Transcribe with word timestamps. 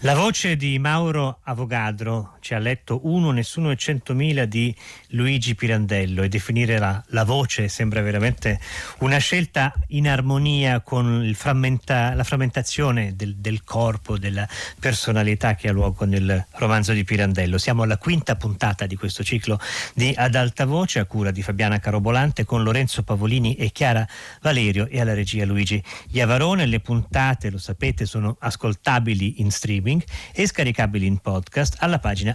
La 0.00 0.14
voce 0.14 0.56
di 0.56 0.78
Mauro 0.78 1.38
Avogadro 1.44 2.36
ci 2.40 2.52
ha 2.52 2.58
letto 2.58 3.00
Uno, 3.04 3.30
Nessuno 3.30 3.70
e 3.70 3.76
Centomila 3.76 4.44
di 4.44 4.72
Luigi 5.12 5.54
Pirandello 5.54 6.22
e 6.22 6.28
definire 6.28 6.78
la, 6.78 7.02
la 7.08 7.24
voce 7.24 7.68
sembra 7.68 8.02
veramente 8.02 8.60
una 8.98 9.16
scelta 9.16 9.72
in 9.88 10.06
armonia 10.06 10.80
con 10.80 11.32
frammenta, 11.34 12.12
la 12.12 12.24
frammentazione 12.24 13.16
del, 13.16 13.36
del, 13.36 13.64
corpo, 13.64 14.18
della 14.18 14.46
personalità 14.78 15.54
che 15.54 15.68
ha 15.68 15.72
luogo 15.72 16.04
nel 16.04 16.44
romanzo 16.56 16.92
di 16.92 17.02
Pirandello. 17.02 17.56
Siamo 17.56 17.82
alla 17.82 17.96
quinta 17.96 18.36
puntata 18.36 18.84
di 18.84 18.96
questo 18.96 19.24
ciclo 19.24 19.58
di 19.94 20.12
Ad 20.14 20.34
alta 20.34 20.66
voce 20.66 20.98
a 20.98 21.06
cura 21.06 21.30
di 21.30 21.40
Fabiana 21.40 21.78
Carobolante 21.78 22.44
con 22.44 22.62
Lorenzo 22.62 23.02
Pavolini 23.02 23.54
e 23.54 23.72
Chiara 23.72 24.06
Valerio 24.42 24.88
e 24.88 25.00
alla 25.00 25.14
regia 25.14 25.46
Luigi 25.46 25.82
Iavarone. 26.10 26.66
Le 26.66 26.80
puntate, 26.80 27.48
lo 27.48 27.58
sapete, 27.58 28.04
sono 28.04 28.36
ascoltabili 28.38 29.40
in 29.40 29.50
streaming 29.50 29.84
streaming 29.86 30.04
e 30.32 30.46
scaricabili 30.46 31.06
in 31.06 31.18
podcast 31.18 31.76
alla 31.78 31.98
pagina 31.98 32.34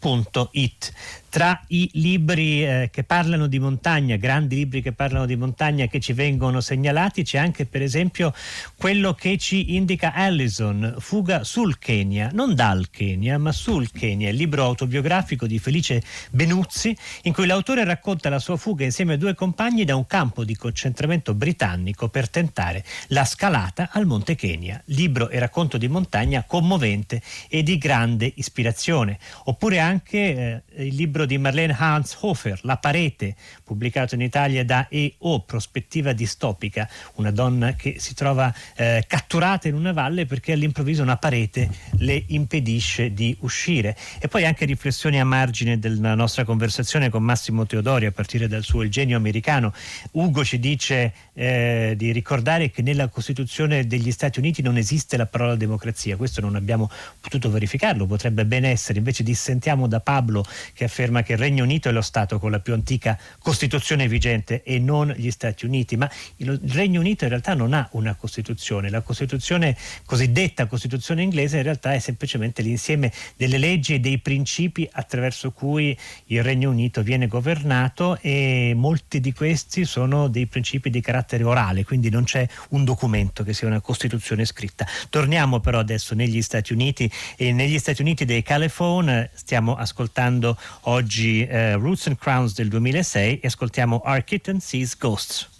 adaltavoce.rai.it 0.00 0.92
tra 1.28 1.62
i 1.68 1.90
libri 1.94 2.64
eh, 2.64 2.88
che 2.90 3.04
parlano 3.04 3.46
di 3.46 3.58
montagna, 3.58 4.16
grandi 4.16 4.56
libri 4.56 4.80
che 4.80 4.92
parlano 4.92 5.26
di 5.26 5.36
montagna 5.36 5.86
che 5.86 6.00
ci 6.00 6.14
vengono 6.14 6.60
segnalati, 6.60 7.22
c'è 7.22 7.38
anche 7.38 7.66
per 7.66 7.82
esempio 7.82 8.32
quello 8.76 9.12
che 9.12 9.36
ci 9.36 9.74
indica 9.74 10.14
Allison, 10.14 10.96
Fuga 10.98 11.44
sul 11.44 11.78
Kenya, 11.78 12.30
non 12.32 12.54
dal 12.54 12.88
Kenya, 12.88 13.36
ma 13.36 13.52
sul 13.52 13.90
Kenya, 13.92 14.30
il 14.30 14.36
libro 14.36 14.64
autobiografico 14.64 15.46
di 15.46 15.58
Felice 15.58 16.02
Benuzzi, 16.30 16.96
in 17.22 17.34
cui 17.34 17.46
l'autore 17.46 17.84
racconta 17.84 18.30
la 18.30 18.38
sua 18.38 18.56
fuga 18.56 18.84
insieme 18.84 19.14
a 19.14 19.18
due 19.18 19.34
compagni 19.34 19.84
da 19.84 19.96
un 19.96 20.06
campo 20.06 20.44
di 20.44 20.56
concentramento 20.56 21.34
britannico 21.34 22.08
per 22.08 22.30
tentare 22.30 22.84
la 23.08 23.24
scalata 23.24 23.90
al 23.92 24.06
Monte 24.06 24.34
Kenya. 24.34 24.80
Libro 24.86 25.28
e 25.28 25.38
racconto 25.38 25.76
di 25.76 25.88
montagna 25.88 26.44
commovente 26.44 27.20
e 27.48 27.62
di 27.62 27.76
grande 27.76 28.32
ispirazione. 28.36 29.18
Oppure 29.44 29.78
anche 29.88 30.62
eh, 30.74 30.86
il 30.86 30.94
libro 30.94 31.24
di 31.24 31.38
Marlene 31.38 31.74
Hanshofer, 31.76 32.60
La 32.62 32.76
parete, 32.76 33.34
pubblicato 33.64 34.14
in 34.14 34.20
Italia 34.20 34.64
da 34.64 34.86
EO, 34.88 35.40
Prospettiva 35.40 36.12
distopica, 36.12 36.88
una 37.14 37.30
donna 37.30 37.74
che 37.74 37.96
si 37.98 38.14
trova 38.14 38.52
eh, 38.76 39.04
catturata 39.06 39.68
in 39.68 39.74
una 39.74 39.92
valle 39.92 40.26
perché 40.26 40.52
all'improvviso 40.52 41.02
una 41.02 41.16
parete 41.16 41.68
le 41.98 42.22
impedisce 42.28 43.12
di 43.12 43.36
uscire. 43.40 43.96
E 44.20 44.28
poi 44.28 44.44
anche 44.44 44.64
riflessioni 44.64 45.18
a 45.18 45.24
margine 45.24 45.78
della 45.78 46.14
nostra 46.14 46.44
conversazione 46.44 47.08
con 47.08 47.22
Massimo 47.22 47.66
Teodori 47.66 48.06
a 48.06 48.12
partire 48.12 48.46
dal 48.46 48.62
suo 48.62 48.82
Il 48.82 48.90
genio 48.90 49.16
americano. 49.16 49.72
Ugo 50.12 50.44
ci 50.44 50.58
dice 50.58 51.12
eh, 51.34 51.94
di 51.96 52.12
ricordare 52.12 52.70
che 52.70 52.82
nella 52.82 53.08
Costituzione 53.08 53.86
degli 53.86 54.10
Stati 54.10 54.38
Uniti 54.38 54.62
non 54.62 54.76
esiste 54.76 55.16
la 55.16 55.26
parola 55.26 55.56
democrazia, 55.56 56.16
questo 56.16 56.40
non 56.40 56.56
abbiamo 56.56 56.90
potuto 57.20 57.50
verificarlo, 57.50 58.06
potrebbe 58.06 58.44
ben 58.44 58.64
essere, 58.64 58.98
invece 58.98 59.22
dissentiamo 59.22 59.77
da 59.86 60.00
Pablo 60.00 60.44
che 60.74 60.84
afferma 60.84 61.22
che 61.22 61.32
il 61.32 61.38
Regno 61.38 61.64
Unito 61.64 61.88
è 61.88 61.92
lo 61.92 62.02
Stato 62.02 62.38
con 62.38 62.50
la 62.50 62.60
più 62.60 62.72
antica 62.72 63.18
Costituzione 63.38 64.08
vigente 64.08 64.62
e 64.62 64.78
non 64.78 65.12
gli 65.16 65.30
Stati 65.30 65.66
Uniti, 65.66 65.96
ma 65.96 66.10
il 66.36 66.58
Regno 66.72 67.00
Unito 67.00 67.24
in 67.24 67.30
realtà 67.30 67.54
non 67.54 67.72
ha 67.72 67.88
una 67.92 68.14
Costituzione, 68.14 68.90
la 68.90 69.02
Costituzione 69.02 69.76
cosiddetta 70.04 70.66
Costituzione 70.66 71.22
inglese 71.22 71.58
in 71.58 71.62
realtà 71.62 71.92
è 71.92 71.98
semplicemente 71.98 72.62
l'insieme 72.62 73.12
delle 73.36 73.58
leggi 73.58 73.94
e 73.94 74.00
dei 74.00 74.18
principi 74.18 74.88
attraverso 74.90 75.52
cui 75.52 75.96
il 76.26 76.42
Regno 76.42 76.70
Unito 76.70 77.02
viene 77.02 77.26
governato 77.26 78.18
e 78.20 78.72
molti 78.74 79.20
di 79.20 79.32
questi 79.32 79.84
sono 79.84 80.28
dei 80.28 80.46
principi 80.46 80.90
di 80.90 81.00
carattere 81.00 81.44
orale, 81.44 81.84
quindi 81.84 82.10
non 82.10 82.24
c'è 82.24 82.46
un 82.70 82.84
documento 82.84 83.44
che 83.44 83.52
sia 83.52 83.66
una 83.66 83.80
Costituzione 83.80 84.44
scritta. 84.44 84.86
Torniamo 85.08 85.60
però 85.60 85.78
adesso 85.78 86.14
negli 86.14 86.42
Stati 86.42 86.72
Uniti. 86.72 87.10
E 87.36 87.52
negli 87.52 87.78
Stati 87.78 88.02
Uniti 88.02 88.24
dei 88.24 88.42
Caliphone 88.42 89.30
stiamo 89.34 89.67
ascoltando 89.74 90.56
oggi 90.82 91.46
eh, 91.46 91.74
Roots 91.74 92.06
and 92.06 92.16
Crowns 92.16 92.54
del 92.54 92.68
2006 92.68 93.40
e 93.40 93.46
ascoltiamo 93.46 94.02
Our 94.04 94.24
Kitten 94.24 94.60
Sees 94.60 94.96
Ghosts. 94.96 95.57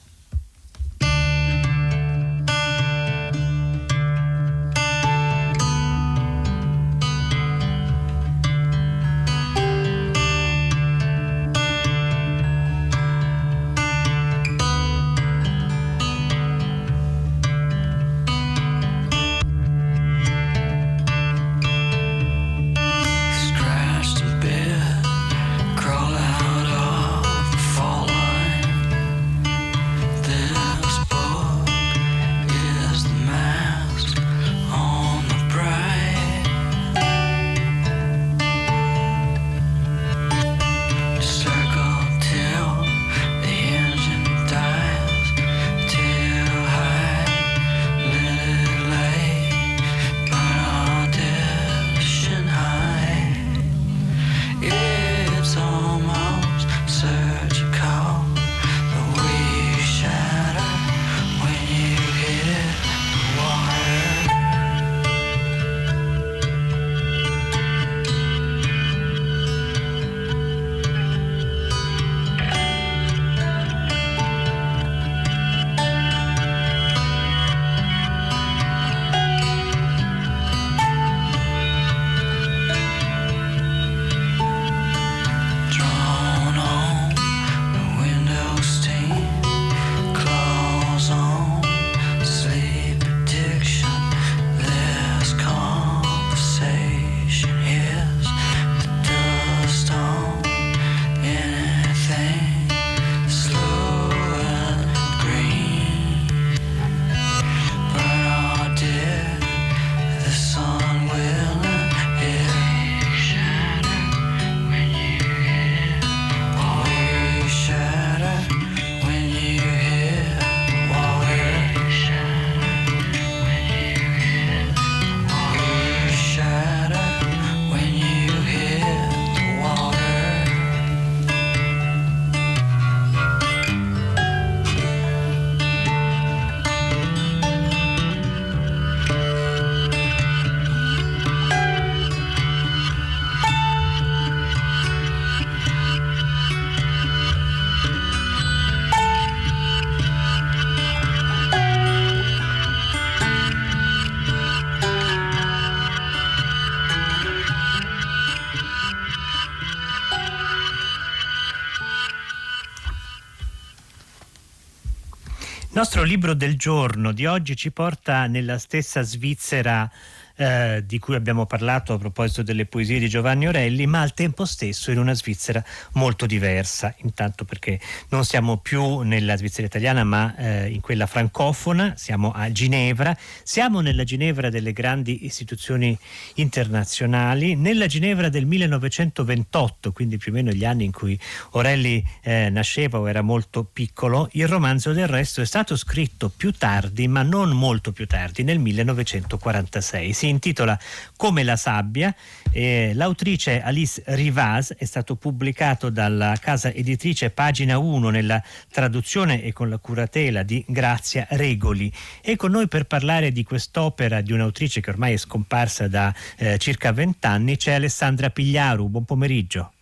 Nostro 165.78 166.03
libro 166.03 166.34
del 166.34 166.57
giorno 166.57 167.13
di 167.13 167.25
oggi 167.25 167.54
ci 167.54 167.71
porta 167.71 168.27
nella 168.27 168.59
stessa 168.59 169.03
Svizzera 169.03 169.89
eh, 170.38 170.84
di 170.86 171.00
cui 171.00 171.16
abbiamo 171.16 171.46
parlato 171.46 171.92
a 171.92 171.98
proposito 171.98 172.42
delle 172.42 172.64
poesie 172.64 173.00
di 173.00 173.08
Giovanni 173.08 173.48
Orelli, 173.48 173.86
ma 173.86 174.00
al 174.00 174.14
tempo 174.14 174.44
stesso 174.44 174.92
in 174.92 174.98
una 174.98 175.14
Svizzera 175.14 175.62
molto 175.94 176.26
diversa, 176.26 176.94
intanto 176.98 177.44
perché 177.44 177.80
non 178.10 178.24
siamo 178.24 178.58
più 178.58 179.00
nella 179.00 179.36
Svizzera 179.36 179.66
italiana 179.66 180.04
ma 180.04 180.36
eh, 180.36 180.68
in 180.68 180.80
quella 180.80 181.06
francofona, 181.06 181.94
siamo 181.96 182.30
a 182.30 182.52
Ginevra, 182.52 183.16
siamo 183.42 183.80
nella 183.80 184.04
Ginevra 184.04 184.48
delle 184.48 184.72
grandi 184.72 185.24
istituzioni 185.26 185.98
internazionali, 186.34 187.56
nella 187.56 187.86
Ginevra 187.86 188.28
del 188.28 188.46
1928, 188.46 189.90
quindi 189.90 190.18
più 190.18 190.30
o 190.30 190.34
meno 190.36 190.52
gli 190.52 190.64
anni 190.64 190.84
in 190.84 190.92
cui 190.92 191.18
Orelli 191.50 192.04
eh, 192.22 192.48
nasceva 192.48 193.00
o 193.00 193.08
era 193.08 193.22
molto 193.22 193.64
piccolo, 193.64 194.28
il 194.32 194.46
romanzo 194.46 194.92
del 194.92 195.08
resto 195.08 195.40
è 195.40 195.46
stato 195.46 195.76
scritto 195.76 196.28
più 196.28 196.52
tardi, 196.52 197.08
ma 197.08 197.22
non 197.22 197.50
molto 197.50 197.90
più 197.90 198.06
tardi, 198.06 198.44
nel 198.44 198.60
1946. 198.60 200.12
Si 200.12 200.28
intitola 200.28 200.78
Come 201.16 201.42
la 201.42 201.57
sabbia. 201.57 202.15
Eh, 202.53 202.92
l'autrice 202.95 203.60
Alice 203.60 204.03
Rivaz 204.07 204.75
è 204.77 204.84
stato 204.84 205.16
pubblicato 205.16 205.91
dalla 205.91 206.36
casa 206.41 206.72
editrice 206.72 207.30
Pagina 207.30 207.78
1 207.78 208.10
nella 208.10 208.42
traduzione 208.71 209.42
e 209.42 209.53
con 209.53 209.69
la 209.69 209.78
curatela 209.78 210.42
di 210.42 210.65
Grazia 210.66 211.27
Regoli. 211.30 211.92
E 212.22 212.36
con 212.36 212.51
noi 212.51 212.69
per 212.69 212.84
parlare 212.84 213.33
di 213.33 213.45
quest'opera 213.45 214.21
di 214.21 214.33
un'autrice 214.33 214.80
che 214.80 214.91
ormai 214.91 215.15
è 215.15 215.16
scomparsa 215.16 215.89
da 215.89 216.15
eh, 216.36 216.59
circa 216.59 216.92
vent'anni 216.92 217.57
c'è 217.57 217.72
Alessandra 217.72 218.31
Pigliaru. 218.31 218.89
Buon 218.89 219.04
pomeriggio. 219.04 219.72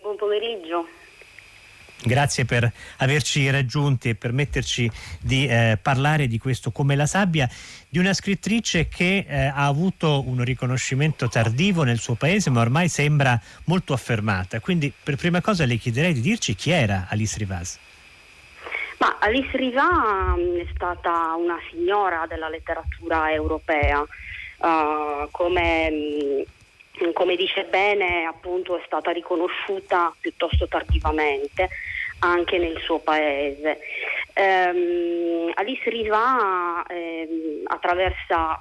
Buon 0.00 0.16
pomeriggio. 0.16 0.97
Grazie 2.00 2.44
per 2.44 2.70
averci 2.98 3.50
raggiunti 3.50 4.10
e 4.10 4.14
permetterci 4.14 4.88
di 5.20 5.48
eh, 5.48 5.78
parlare 5.82 6.28
di 6.28 6.38
questo 6.38 6.70
come 6.70 6.94
la 6.94 7.06
sabbia, 7.06 7.48
di 7.88 7.98
una 7.98 8.12
scrittrice 8.12 8.86
che 8.86 9.26
eh, 9.28 9.46
ha 9.46 9.66
avuto 9.66 10.22
un 10.24 10.44
riconoscimento 10.44 11.28
tardivo 11.28 11.82
nel 11.82 11.98
suo 11.98 12.14
paese 12.14 12.50
ma 12.50 12.60
ormai 12.60 12.88
sembra 12.88 13.40
molto 13.64 13.94
affermata. 13.94 14.60
Quindi 14.60 14.92
per 15.02 15.16
prima 15.16 15.40
cosa 15.40 15.64
le 15.64 15.76
chiederei 15.76 16.12
di 16.12 16.20
dirci 16.20 16.54
chi 16.54 16.70
era 16.70 17.06
Alice 17.08 17.36
Rivas. 17.36 17.78
Ma 18.98 19.16
Alice 19.18 19.56
Rivas 19.56 20.36
mm, 20.36 20.56
è 20.56 20.66
stata 20.74 21.34
una 21.34 21.58
signora 21.70 22.26
della 22.28 22.48
letteratura 22.48 23.32
europea, 23.32 24.00
uh, 24.00 25.28
come 25.32 25.90
mm, 25.90 26.40
come 27.12 27.36
dice 27.36 27.64
bene 27.64 28.24
appunto 28.24 28.76
è 28.76 28.82
stata 28.86 29.10
riconosciuuta 29.10 30.14
piuttosto 30.20 30.66
tardivamente 30.68 31.68
anche 32.20 32.58
nel 32.58 32.78
suo 32.80 32.98
paese. 32.98 33.80
Um, 34.34 35.50
Alice 35.54 35.88
Riva 35.90 36.84
um, 36.88 37.62
attraversa 37.64 38.60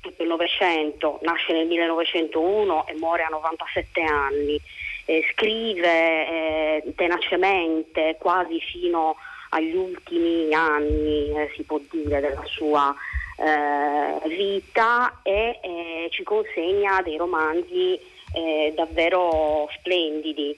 tutto 0.00 0.22
il 0.22 0.28
Novecento, 0.28 1.18
nasce 1.22 1.52
nel 1.52 1.66
1901 1.66 2.86
e 2.86 2.94
muore 2.94 3.22
a 3.24 3.28
97 3.28 4.02
anni, 4.02 4.60
eh, 5.04 5.24
scrive 5.32 5.88
eh, 5.88 6.92
tenacemente 6.94 8.16
quasi 8.18 8.60
fino 8.60 9.16
agli 9.50 9.74
ultimi 9.74 10.52
anni, 10.52 11.30
eh, 11.30 11.52
si 11.56 11.62
può 11.62 11.80
dire, 11.90 12.20
della 12.20 12.44
sua 12.44 12.94
eh, 13.36 14.28
vita 14.28 15.20
e 15.22 15.58
eh, 15.62 16.08
ci 16.10 16.22
consegna 16.22 17.02
dei 17.02 17.16
romanzi 17.16 17.98
eh, 18.32 18.72
davvero 18.74 19.68
splendidi. 19.78 20.56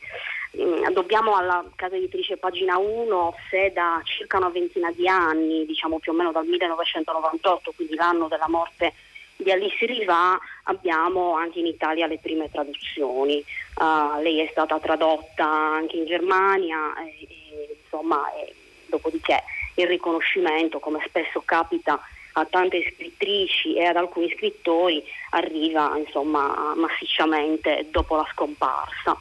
Mm, 0.60 0.86
dobbiamo 0.92 1.36
alla 1.36 1.64
casa 1.76 1.96
editrice 1.96 2.38
Pagina 2.38 2.78
1 2.78 3.34
se 3.50 3.70
da 3.72 4.00
circa 4.04 4.38
una 4.38 4.48
ventina 4.48 4.90
di 4.92 5.06
anni, 5.06 5.66
diciamo 5.66 5.98
più 5.98 6.12
o 6.12 6.14
meno 6.14 6.32
dal 6.32 6.46
1998, 6.46 7.72
quindi 7.76 7.94
l'anno 7.94 8.28
della 8.28 8.48
morte 8.48 8.94
di 9.36 9.52
Alice 9.52 9.86
Riva, 9.86 10.38
abbiamo 10.64 11.34
anche 11.34 11.60
in 11.60 11.66
Italia 11.66 12.06
le 12.06 12.19
prime 12.19 12.50
traduzioni. 12.50 13.44
Uh, 13.76 14.20
lei 14.20 14.40
è 14.40 14.48
stata 14.50 14.80
tradotta 14.80 15.46
anche 15.46 15.96
in 15.96 16.06
Germania 16.06 16.94
e, 17.04 17.26
e, 17.28 17.78
insomma, 17.80 18.32
e, 18.32 18.52
dopodiché 18.86 19.44
il 19.76 19.86
riconoscimento, 19.86 20.80
come 20.80 21.00
spesso 21.06 21.40
capita 21.44 22.00
a 22.32 22.44
tante 22.44 22.92
scrittrici 22.94 23.75
e 23.75 23.84
ad 23.84 23.96
alcuni 23.96 24.32
scrittori 24.36 25.02
arriva 25.30 25.96
insomma, 25.96 26.75
massicciamente 26.76 27.86
dopo 27.90 28.16
la 28.16 28.26
scomparsa. 28.32 29.16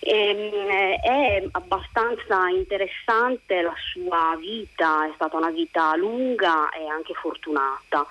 E, 0.00 0.30
ehm, 0.30 1.00
è 1.00 1.44
abbastanza 1.52 2.48
interessante 2.48 3.62
la 3.62 3.74
sua 3.92 4.36
vita, 4.38 5.06
è 5.06 5.12
stata 5.14 5.36
una 5.36 5.50
vita 5.50 5.94
lunga 5.96 6.70
e 6.70 6.86
anche 6.86 7.14
fortunata, 7.14 8.06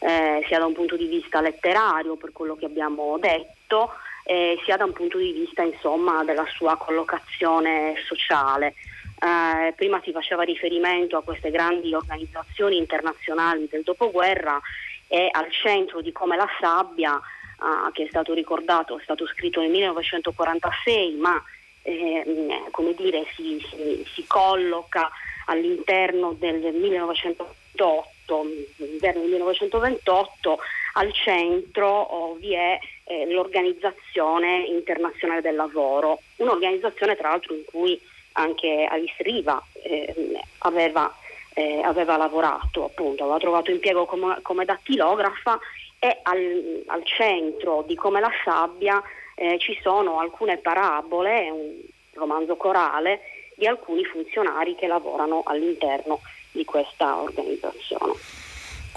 eh, 0.00 0.44
sia 0.46 0.58
da 0.58 0.66
un 0.66 0.74
punto 0.74 0.96
di 0.96 1.06
vista 1.06 1.40
letterario, 1.40 2.16
per 2.16 2.32
quello 2.32 2.56
che 2.56 2.66
abbiamo 2.66 3.18
detto, 3.18 3.92
eh, 4.24 4.60
sia 4.64 4.76
da 4.76 4.84
un 4.84 4.92
punto 4.92 5.18
di 5.18 5.32
vista 5.32 5.62
insomma, 5.62 6.22
della 6.24 6.46
sua 6.54 6.76
collocazione 6.76 7.94
sociale. 8.06 8.74
Eh, 9.20 9.72
prima 9.72 10.00
si 10.04 10.12
faceva 10.12 10.44
riferimento 10.44 11.16
a 11.16 11.22
queste 11.22 11.50
grandi 11.50 11.92
organizzazioni 11.92 12.76
internazionali 12.76 13.66
del 13.68 13.82
dopoguerra 13.82 14.60
e 15.08 15.28
al 15.32 15.50
centro 15.50 16.00
di 16.00 16.12
come 16.12 16.36
la 16.36 16.48
sabbia, 16.60 17.16
eh, 17.16 17.92
che 17.92 18.04
è 18.04 18.08
stato 18.08 18.32
ricordato, 18.32 18.96
è 18.98 19.02
stato 19.02 19.26
scritto 19.26 19.60
nel 19.60 19.70
1946, 19.70 21.14
ma 21.16 21.42
ehm, 21.82 22.70
come 22.70 22.94
dire, 22.94 23.24
si, 23.34 23.58
si, 23.68 24.04
si, 24.14 24.24
colloca 24.26 25.10
all'interno 25.46 26.34
del 26.38 26.72
1928, 26.74 28.40
all'interno 28.78 29.20
del 29.22 29.30
1928 29.30 30.58
al 30.94 31.12
centro 31.12 31.88
oh, 31.88 32.34
vi 32.34 32.54
è 32.54 32.78
eh, 33.04 33.26
l'Organizzazione 33.32 34.64
Internazionale 34.66 35.40
del 35.40 35.56
Lavoro, 35.56 36.20
un'organizzazione 36.36 37.16
tra 37.16 37.30
l'altro 37.30 37.54
in 37.54 37.64
cui 37.64 38.00
anche 38.38 38.86
Alice 38.88 39.22
Riva 39.22 39.62
eh, 39.82 40.40
aveva, 40.58 41.12
eh, 41.54 41.80
aveva, 41.82 42.16
lavorato, 42.16 42.84
appunto, 42.84 43.24
aveva 43.24 43.38
trovato 43.38 43.70
impiego 43.70 44.06
come, 44.06 44.38
come 44.42 44.64
dattilografa 44.64 45.58
e 45.98 46.20
al, 46.22 46.84
al, 46.86 47.04
centro 47.04 47.84
di 47.86 47.96
Come 47.96 48.20
la 48.20 48.30
sabbia 48.44 49.02
eh, 49.34 49.58
ci 49.58 49.76
sono 49.82 50.20
alcune 50.20 50.58
parabole, 50.58 51.50
un 51.50 51.74
romanzo 52.14 52.56
corale 52.56 53.20
di 53.56 53.66
alcuni 53.66 54.04
funzionari 54.04 54.76
che 54.76 54.86
lavorano 54.86 55.42
all'interno 55.44 56.20
di 56.52 56.64
questa 56.64 57.20
organizzazione. 57.20 58.14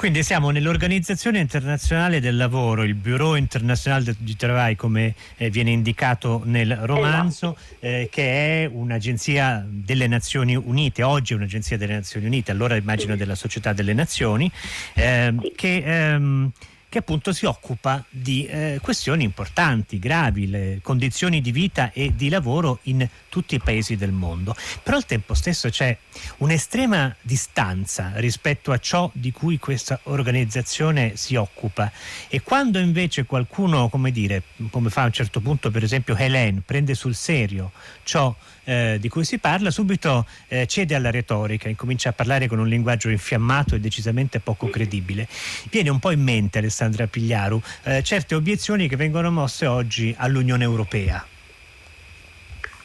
Quindi 0.01 0.24
siamo 0.24 0.50
nell'Organizzazione 0.50 1.38
Internazionale 1.38 2.19
del 2.19 2.36
Lavoro, 2.36 2.81
il 2.81 2.95
Bureau 2.95 3.36
International 3.36 4.03
du 4.03 4.36
Travail 4.36 4.75
come 4.75 5.13
eh, 5.38 5.51
viene 5.51 5.70
indicato 5.70 6.41
nel 6.43 6.75
romanzo, 6.75 7.55
esatto. 7.55 7.86
eh, 7.86 8.10
che 8.12 8.63
è 8.63 8.65
un'agenzia 8.65 9.63
delle 9.70 10.08
Nazioni 10.08 10.55
Unite, 10.55 11.03
oggi 11.03 11.34
è 11.34 11.36
un'agenzia 11.36 11.77
delle 11.77 11.93
Nazioni 11.93 12.25
Unite, 12.25 12.50
allora 12.50 12.75
immagino 12.75 13.15
della 13.15 13.36
Società 13.36 13.74
delle 13.74 13.93
Nazioni, 13.93 14.51
eh, 14.96 15.36
che... 15.55 15.84
Ehm, 15.86 16.51
che 16.91 16.98
appunto 16.98 17.31
si 17.31 17.45
occupa 17.45 18.03
di 18.10 18.45
eh, 18.45 18.79
questioni 18.81 19.24
importanti, 19.24 19.98
gravi, 19.98 20.50
le 20.50 20.79
condizioni 20.83 21.39
di 21.39 21.53
vita 21.53 21.93
e 21.93 22.13
di 22.17 22.27
lavoro 22.27 22.79
in 22.83 23.07
tutti 23.29 23.55
i 23.55 23.60
paesi 23.60 23.95
del 23.95 24.12
mondo. 24.12 24.53
Però 24.83 24.98
al 24.98 25.05
tempo 25.05 25.33
stesso 25.33 25.69
c'è 25.69 25.98
un'estrema 26.39 27.15
distanza 27.21 28.12
rispetto 28.15 28.74
a 28.74 28.77
ciò 28.77 29.10
di 29.13 29.31
cui 29.31 29.57
questa 29.57 30.01
organizzazione 30.03 31.15
si 31.15 31.36
occupa 31.36 31.89
e 32.27 32.41
quando 32.41 32.77
invece 32.77 33.24
qualcuno, 33.24 33.88
come 33.88 34.12
dire, 34.12 34.43
come 34.69 34.89
fa 34.89 35.03
a 35.03 35.05
un 35.05 35.13
certo 35.13 35.39
punto 35.39 35.71
per 35.71 35.83
esempio 35.83 36.13
Hélène, 36.13 36.62
prende 36.65 36.93
sul 36.93 37.15
serio 37.15 37.71
ciò 38.03 38.36
eh, 38.63 38.98
di 39.00 39.10
cui 39.10 39.24
si 39.24 39.39
parla, 39.39 39.72
subito 39.72 40.25
eh, 40.48 40.68
cede 40.68 40.96
alla 40.96 41.12
retorica, 41.12 41.70
incomincia 41.70 42.10
a 42.10 42.13
parlare 42.13 42.48
con 42.48 42.60
un 42.60 42.68
linguaggio 42.68 43.10
infiammato 43.10 43.75
e 43.75 43.80
decisamente 43.80 44.39
poco 44.39 44.68
credibile. 44.68 45.27
Viene 45.70 45.89
un 45.89 46.00
po' 46.00 46.12
in 46.12 46.22
mente, 46.22 46.60
Alessandra 46.60 47.08
Pigliaru, 47.08 47.62
eh, 47.84 48.03
certe 48.03 48.36
obiezioni 48.36 48.88
che 48.88 48.96
vengono 48.96 49.32
mosse 49.32 49.65
oggi 49.65 50.13
all'Unione 50.18 50.63
Europea. 50.63 51.25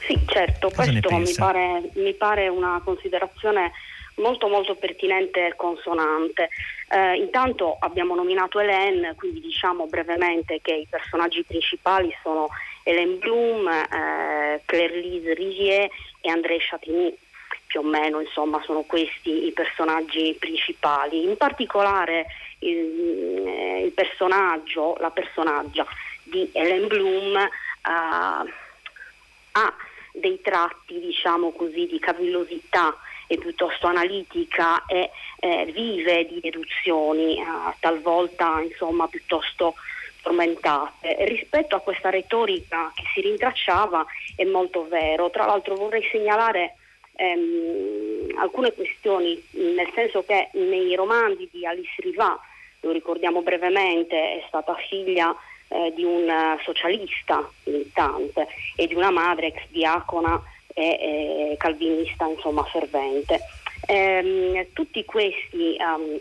Sì, 0.06 0.18
certo, 0.26 0.68
Cosa 0.68 0.90
questo 0.90 1.16
mi 1.16 1.34
pare, 1.34 1.90
mi 1.94 2.14
pare 2.14 2.48
una 2.48 2.80
considerazione 2.84 3.72
molto 4.16 4.48
molto 4.48 4.76
pertinente 4.76 5.48
e 5.48 5.56
consonante. 5.56 6.48
Eh, 6.88 7.16
intanto 7.16 7.76
abbiamo 7.80 8.14
nominato 8.14 8.60
Hélène, 8.60 9.14
quindi 9.16 9.40
diciamo 9.40 9.86
brevemente 9.86 10.60
che 10.62 10.74
i 10.74 10.86
personaggi 10.88 11.42
principali 11.42 12.14
sono 12.22 12.48
Hélène 12.86 13.18
Bloom, 13.18 13.66
eh, 13.66 14.62
Claire-Lise 14.64 15.34
Rigier 15.34 15.90
e 16.20 16.30
André 16.30 16.58
Chatigny. 16.60 17.12
Più 17.66 17.80
o 17.80 17.82
meno 17.82 18.20
insomma 18.20 18.62
sono 18.62 18.82
questi 18.82 19.46
i 19.46 19.52
personaggi 19.52 20.36
principali. 20.38 21.24
In 21.24 21.36
particolare 21.36 22.26
il, 22.60 23.42
eh, 23.44 23.82
il 23.86 23.90
personaggio, 23.90 24.96
la 25.00 25.10
personaggia 25.10 25.84
di 26.22 26.48
Hélène 26.52 26.86
Bloom 26.86 27.36
eh, 27.36 27.48
ha 27.82 29.74
dei 30.12 30.40
tratti 30.40 31.00
diciamo 31.00 31.50
così 31.50 31.86
di 31.86 31.98
cavillosità 31.98 32.96
è 33.26 33.36
piuttosto 33.36 33.88
analitica 33.88 34.84
e 34.86 35.10
eh, 35.40 35.70
vive 35.74 36.26
di 36.26 36.40
deduzioni, 36.40 37.40
eh, 37.40 37.44
talvolta 37.80 38.60
insomma 38.60 39.08
piuttosto 39.08 39.74
tormentate. 40.26 41.24
Rispetto 41.26 41.76
a 41.76 41.80
questa 41.80 42.10
retorica 42.10 42.90
che 42.94 43.04
si 43.14 43.20
rintracciava 43.20 44.04
è 44.34 44.44
molto 44.44 44.88
vero. 44.88 45.30
Tra 45.30 45.46
l'altro 45.46 45.76
vorrei 45.76 46.02
segnalare 46.10 46.74
ehm, 47.14 48.36
alcune 48.38 48.72
questioni, 48.72 49.40
nel 49.52 49.90
senso 49.94 50.24
che 50.24 50.48
nei 50.54 50.94
romanzi 50.96 51.48
di 51.52 51.64
Alice 51.64 51.94
Riva, 51.98 52.38
lo 52.80 52.90
ricordiamo 52.90 53.42
brevemente, 53.42 54.16
è 54.16 54.44
stata 54.48 54.74
figlia 54.88 55.34
eh, 55.68 55.92
di 55.94 56.02
un 56.02 56.28
socialista 56.64 57.48
militante 57.64 58.48
e 58.74 58.86
di 58.88 58.94
una 58.94 59.10
madre 59.10 59.48
ex 59.48 59.62
diacona 59.68 60.42
e, 60.74 61.52
e 61.52 61.56
calvinista 61.56 62.26
insomma 62.26 62.64
fervente. 62.64 63.40
Ehm, 63.86 64.66
tutti 64.72 65.04
questi 65.04 65.76
um, 65.78 66.18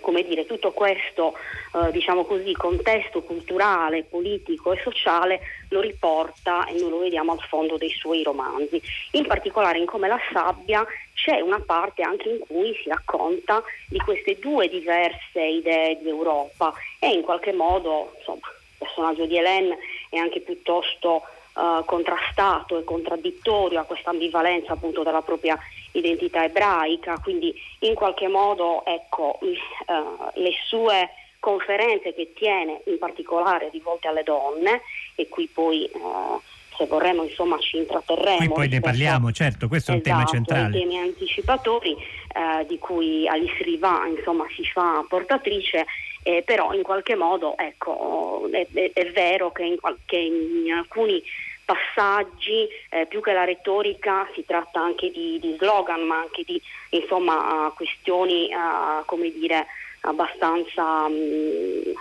come 0.00 0.22
dire, 0.24 0.46
tutto 0.46 0.72
questo 0.72 1.34
eh, 1.74 1.90
diciamo 1.90 2.24
così, 2.24 2.52
contesto 2.52 3.22
culturale, 3.22 4.04
politico 4.04 4.72
e 4.72 4.80
sociale 4.82 5.40
lo 5.70 5.80
riporta 5.80 6.66
e 6.66 6.78
noi 6.78 6.90
lo 6.90 6.98
vediamo 6.98 7.32
al 7.32 7.40
fondo 7.40 7.76
dei 7.76 7.90
suoi 7.90 8.22
romanzi. 8.22 8.80
In 9.12 9.26
particolare 9.26 9.78
in 9.78 9.86
Come 9.86 10.08
la 10.08 10.20
sabbia 10.32 10.84
c'è 11.14 11.40
una 11.40 11.60
parte 11.60 12.02
anche 12.02 12.28
in 12.28 12.38
cui 12.40 12.74
si 12.82 12.88
racconta 12.88 13.62
di 13.88 13.98
queste 13.98 14.38
due 14.38 14.68
diverse 14.68 15.40
idee 15.40 15.98
di 16.00 16.08
Europa 16.08 16.72
e 16.98 17.08
in 17.08 17.22
qualche 17.22 17.52
modo 17.52 18.12
insomma, 18.18 18.48
il 18.48 18.76
personaggio 18.78 19.26
di 19.26 19.36
Hélène 19.36 19.78
è 20.10 20.16
anche 20.16 20.40
piuttosto 20.40 21.22
uh, 21.54 21.84
contrastato 21.84 22.78
e 22.78 22.84
contraddittorio 22.84 23.80
a 23.80 23.84
questa 23.84 24.10
ambivalenza 24.10 24.72
appunto 24.72 25.02
della 25.02 25.22
propria 25.22 25.58
identità 25.92 26.44
ebraica, 26.44 27.18
quindi 27.22 27.54
in 27.80 27.94
qualche 27.94 28.28
modo 28.28 28.84
ecco, 28.84 29.38
uh, 29.40 30.30
le 30.34 30.52
sue 30.66 31.10
conferenze 31.38 32.14
che 32.14 32.32
tiene 32.34 32.82
in 32.86 32.98
particolare 32.98 33.68
rivolte 33.70 34.08
alle 34.08 34.22
donne 34.22 34.82
e 35.16 35.28
qui 35.28 35.48
poi 35.52 35.90
uh, 35.92 36.40
se 36.76 36.86
vorremmo 36.86 37.24
insomma 37.24 37.58
ci 37.58 37.78
intratterremo. 37.78 38.38
Qui 38.38 38.48
poi 38.48 38.68
ne 38.68 38.80
parliamo, 38.80 39.30
certo, 39.32 39.68
questo 39.68 39.90
è 39.90 39.94
un 39.94 40.00
esatto, 40.00 40.16
tema 40.16 40.30
centrale. 40.30 40.76
I 40.76 40.80
temi 40.80 40.98
anticipatori 40.98 41.92
eh, 41.92 42.66
di 42.66 42.78
cui 42.78 43.28
Alice 43.28 43.62
Riva 43.62 44.06
insomma 44.06 44.44
si 44.54 44.64
fa 44.64 45.04
portatrice 45.08 45.86
eh, 46.22 46.42
però 46.44 46.72
in 46.72 46.82
qualche 46.82 47.16
modo 47.16 47.56
ecco, 47.58 48.48
è, 48.50 48.66
è, 48.72 48.90
è 48.92 49.10
vero 49.10 49.50
che 49.50 49.64
in, 49.64 49.76
che 50.04 50.16
in, 50.16 50.72
alcuni 50.72 51.22
passaggi 51.64 52.68
eh, 52.90 53.06
più 53.06 53.20
che 53.20 53.32
la 53.32 53.44
retorica 53.44 54.28
si 54.34 54.44
tratta 54.44 54.80
anche 54.80 55.10
di, 55.10 55.38
di 55.40 55.56
slogan 55.58 56.02
ma 56.02 56.18
anche 56.18 56.42
di 56.44 56.60
insomma, 56.90 57.72
questioni 57.74 58.50
uh, 58.52 59.04
come 59.06 59.30
dire 59.32 59.66
abbastanza 60.02 61.08
mm, 61.08 61.92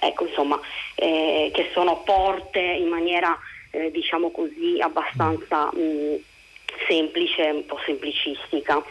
ecco 0.00 0.26
insomma 0.26 0.58
eh, 0.94 1.50
che 1.52 1.70
sono 1.72 2.02
porte 2.02 2.60
in 2.60 2.88
maniera 2.88 3.38
eh, 3.70 3.90
diciamo 3.90 4.30
così 4.30 4.80
abbastanza 4.80 5.70
mm, 5.76 6.14
semplice 6.86 7.42
un 7.50 7.66
po' 7.66 7.78
semplicistica 7.84 8.82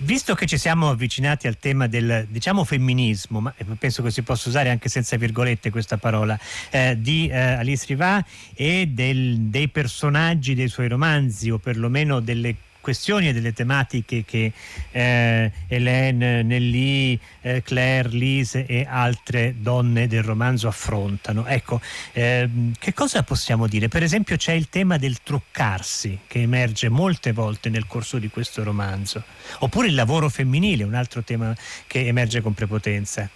Visto 0.00 0.36
che 0.36 0.46
ci 0.46 0.58
siamo 0.58 0.90
avvicinati 0.90 1.48
al 1.48 1.58
tema 1.58 1.88
del 1.88 2.28
diciamo 2.30 2.62
femminismo, 2.62 3.40
ma 3.40 3.52
penso 3.76 4.00
che 4.00 4.12
si 4.12 4.22
possa 4.22 4.48
usare 4.48 4.70
anche 4.70 4.88
senza 4.88 5.16
virgolette 5.16 5.70
questa 5.70 5.96
parola, 5.96 6.38
eh, 6.70 6.96
di 7.00 7.26
eh, 7.26 7.36
Alice 7.36 7.84
Riva 7.88 8.24
e 8.54 8.86
del, 8.86 9.40
dei 9.40 9.68
personaggi 9.68 10.54
dei 10.54 10.68
suoi 10.68 10.86
romanzi 10.86 11.50
o 11.50 11.58
perlomeno 11.58 12.20
delle 12.20 12.54
questioni 12.80 13.28
e 13.28 13.32
delle 13.32 13.52
tematiche 13.52 14.24
che 14.24 14.52
eh, 14.90 15.52
Hélène, 15.68 16.42
Nelly, 16.42 17.18
eh, 17.42 17.62
Claire, 17.62 18.08
Lise 18.08 18.66
e 18.66 18.86
altre 18.88 19.54
donne 19.58 20.06
del 20.06 20.22
romanzo 20.22 20.68
affrontano. 20.68 21.46
Ecco, 21.46 21.80
eh, 22.12 22.48
che 22.78 22.92
cosa 22.94 23.22
possiamo 23.22 23.66
dire? 23.66 23.88
Per 23.88 24.02
esempio 24.02 24.36
c'è 24.36 24.52
il 24.52 24.68
tema 24.68 24.96
del 24.96 25.22
truccarsi 25.22 26.20
che 26.26 26.40
emerge 26.40 26.88
molte 26.88 27.32
volte 27.32 27.68
nel 27.68 27.86
corso 27.86 28.18
di 28.18 28.28
questo 28.28 28.62
romanzo, 28.62 29.22
oppure 29.58 29.88
il 29.88 29.94
lavoro 29.94 30.28
femminile, 30.28 30.84
un 30.84 30.94
altro 30.94 31.22
tema 31.22 31.54
che 31.86 32.06
emerge 32.06 32.40
con 32.40 32.54
prepotenza. 32.54 33.28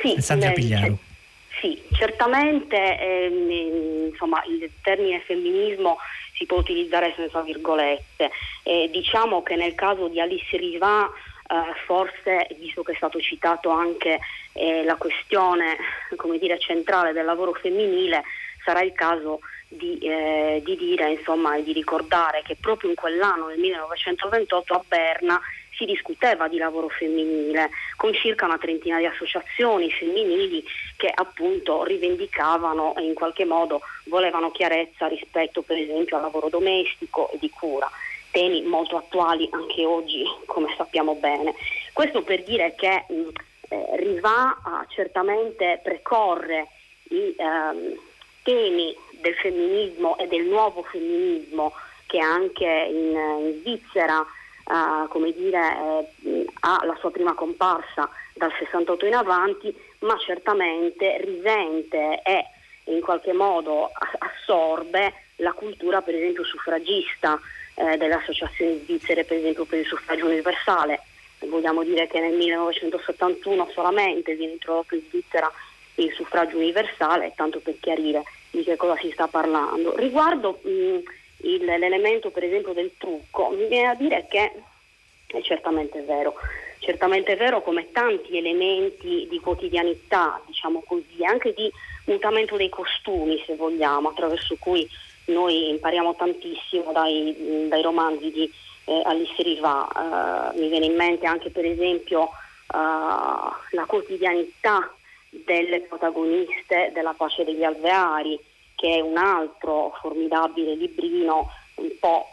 Sì, 0.00 0.20
Sandra 0.20 0.52
Pigliaro. 0.52 0.98
Sì, 1.60 1.82
certamente 1.92 2.98
ehm, 2.98 4.10
insomma, 4.10 4.42
il 4.46 4.70
termine 4.82 5.20
femminismo 5.20 5.98
si 6.34 6.44
può 6.44 6.58
utilizzare 6.58 7.14
senza 7.16 7.40
virgolette. 7.40 8.30
Eh, 8.62 8.88
diciamo 8.90 9.42
che 9.42 9.56
nel 9.56 9.74
caso 9.74 10.08
di 10.08 10.20
Alice 10.20 10.56
Riva 10.56 11.06
eh, 11.06 11.74
forse, 11.86 12.48
visto 12.58 12.82
che 12.82 12.92
è 12.92 12.96
stato 12.96 13.20
citato 13.20 13.70
anche 13.70 14.20
eh, 14.52 14.84
la 14.84 14.96
questione 14.96 15.76
dire, 16.38 16.58
centrale 16.58 17.12
del 17.12 17.24
lavoro 17.24 17.52
femminile, 17.54 18.22
sarà 18.64 18.82
il 18.82 18.92
caso 18.92 19.40
di, 19.68 19.98
eh, 19.98 20.60
di 20.64 20.76
dire 20.76 21.12
e 21.12 21.62
di 21.62 21.72
ricordare 21.72 22.42
che 22.42 22.56
proprio 22.60 22.90
in 22.90 22.96
quell'anno, 22.96 23.48
nel 23.48 23.58
1928, 23.58 24.74
a 24.74 24.84
Berna 24.86 25.40
si 25.76 25.84
discuteva 25.84 26.48
di 26.48 26.58
lavoro 26.58 26.88
femminile 26.88 27.70
con 27.96 28.12
circa 28.14 28.46
una 28.46 28.58
trentina 28.58 28.98
di 28.98 29.06
associazioni 29.06 29.90
femminili 29.90 30.64
che 30.96 31.10
appunto 31.14 31.84
rivendicavano 31.84 32.96
e 32.96 33.02
in 33.02 33.14
qualche 33.14 33.44
modo 33.44 33.80
volevano 34.04 34.50
chiarezza 34.50 35.06
rispetto 35.06 35.62
per 35.62 35.76
esempio 35.76 36.16
al 36.16 36.22
lavoro 36.22 36.48
domestico 36.48 37.30
e 37.30 37.38
di 37.38 37.50
cura 37.50 37.90
temi 38.36 38.60
molto 38.62 38.98
attuali 38.98 39.48
anche 39.50 39.86
oggi, 39.86 40.22
come 40.44 40.74
sappiamo 40.76 41.14
bene. 41.14 41.54
Questo 41.94 42.20
per 42.20 42.42
dire 42.42 42.74
che 42.74 43.06
eh, 43.08 43.86
Riva 43.96 44.58
certamente 44.88 45.80
precorre 45.82 46.66
i 47.08 47.34
ehm, 47.34 47.98
temi 48.42 48.94
del 49.22 49.34
femminismo 49.36 50.18
e 50.18 50.26
del 50.26 50.44
nuovo 50.44 50.82
femminismo 50.82 51.72
che 52.06 52.18
anche 52.18 52.66
in, 52.66 53.16
in 53.46 53.60
Svizzera 53.62 54.24
uh, 54.66 55.08
come 55.08 55.32
dire, 55.32 55.76
eh, 56.24 56.46
ha 56.60 56.80
la 56.84 56.96
sua 56.98 57.10
prima 57.10 57.34
comparsa 57.34 58.08
dal 58.34 58.52
68 58.58 59.06
in 59.06 59.14
avanti, 59.14 59.74
ma 60.00 60.16
certamente 60.18 61.18
risente 61.22 62.22
e 62.22 62.44
in 62.84 63.00
qualche 63.00 63.32
modo 63.32 63.90
assorbe 64.18 65.12
la 65.36 65.52
cultura 65.52 66.02
per 66.02 66.14
esempio 66.14 66.44
suffragista 66.44 67.38
eh, 67.74 67.96
delle 67.96 68.14
associazioni 68.14 68.80
svizzere 68.84 69.24
per 69.24 69.38
esempio 69.38 69.64
per 69.64 69.80
il 69.80 69.86
suffragio 69.86 70.26
universale. 70.26 71.00
Vogliamo 71.40 71.82
dire 71.82 72.06
che 72.06 72.20
nel 72.20 72.34
1971 72.34 73.68
solamente 73.72 74.34
viene 74.34 74.52
introdotto 74.52 74.94
in 74.94 75.02
Svizzera 75.08 75.50
il 75.96 76.12
suffragio 76.12 76.56
universale, 76.56 77.32
tanto 77.36 77.60
per 77.60 77.76
chiarire 77.78 78.22
di 78.50 78.62
che 78.62 78.76
cosa 78.76 78.96
si 78.96 79.10
sta 79.12 79.26
parlando. 79.26 79.94
Riguardo 79.96 80.60
mh, 80.62 80.98
il, 81.54 81.64
l'elemento 81.64 82.30
per 82.30 82.44
esempio 82.44 82.72
del 82.72 82.92
trucco, 82.98 83.50
mi 83.50 83.66
viene 83.66 83.88
a 83.88 83.94
dire 83.94 84.26
che 84.28 84.52
è 85.26 85.40
certamente 85.42 86.02
vero, 86.02 86.34
certamente 86.78 87.36
vero 87.36 87.62
come 87.62 87.90
tanti 87.92 88.36
elementi 88.36 89.26
di 89.28 89.40
quotidianità, 89.40 90.40
diciamo 90.46 90.82
così, 90.86 91.24
anche 91.24 91.52
di 91.52 91.70
mutamento 92.06 92.56
dei 92.56 92.68
costumi 92.68 93.42
se 93.46 93.56
vogliamo, 93.56 94.10
attraverso 94.10 94.56
cui 94.58 94.88
noi 95.26 95.70
impariamo 95.70 96.14
tantissimo 96.14 96.92
dai, 96.92 97.66
dai 97.68 97.82
romanzi 97.82 98.30
di 98.30 98.50
eh, 98.84 99.02
Alice 99.04 99.42
Riva, 99.42 100.52
uh, 100.52 100.58
mi 100.58 100.68
viene 100.68 100.86
in 100.86 100.94
mente 100.94 101.26
anche 101.26 101.50
per 101.50 101.64
esempio 101.64 102.22
uh, 102.22 102.28
la 103.70 103.84
quotidianità 103.86 104.94
delle 105.30 105.80
protagoniste 105.80 106.92
della 106.94 107.14
pace 107.14 107.44
degli 107.44 107.64
alveari, 107.64 108.38
che 108.76 108.96
è 108.96 109.00
un 109.00 109.16
altro 109.16 109.92
formidabile 110.00 110.74
librino, 110.74 111.50
un 111.76 111.90
po' 111.98 112.28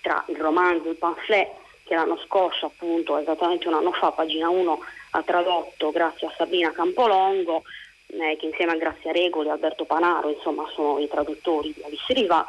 tra 0.00 0.24
il 0.28 0.36
romanzo 0.36 0.88
e 0.88 0.90
il 0.90 0.96
pamphlet, 0.96 1.50
che 1.84 1.94
l'anno 1.94 2.18
scorso, 2.26 2.66
appunto, 2.66 3.18
esattamente 3.18 3.68
un 3.68 3.74
anno 3.74 3.92
fa, 3.92 4.10
pagina 4.10 4.48
1, 4.48 4.80
ha 5.10 5.22
tradotto 5.22 5.90
grazie 5.90 6.26
a 6.26 6.34
Sabina 6.36 6.72
Campolongo, 6.72 7.62
eh, 8.06 8.36
che 8.38 8.46
insieme 8.46 8.72
a 8.72 8.76
Grazia 8.76 9.12
Regoli 9.12 9.48
e 9.48 9.52
Alberto 9.52 9.84
Panaro, 9.84 10.30
insomma, 10.30 10.64
sono 10.74 10.98
i 10.98 11.08
traduttori 11.08 11.72
di 11.74 11.82
Alice 11.84 12.12
Riva, 12.12 12.44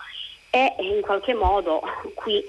e 0.49 0.75
in 0.79 1.01
qualche 1.01 1.33
modo 1.33 1.81
qui 2.15 2.37
eh, 2.37 2.47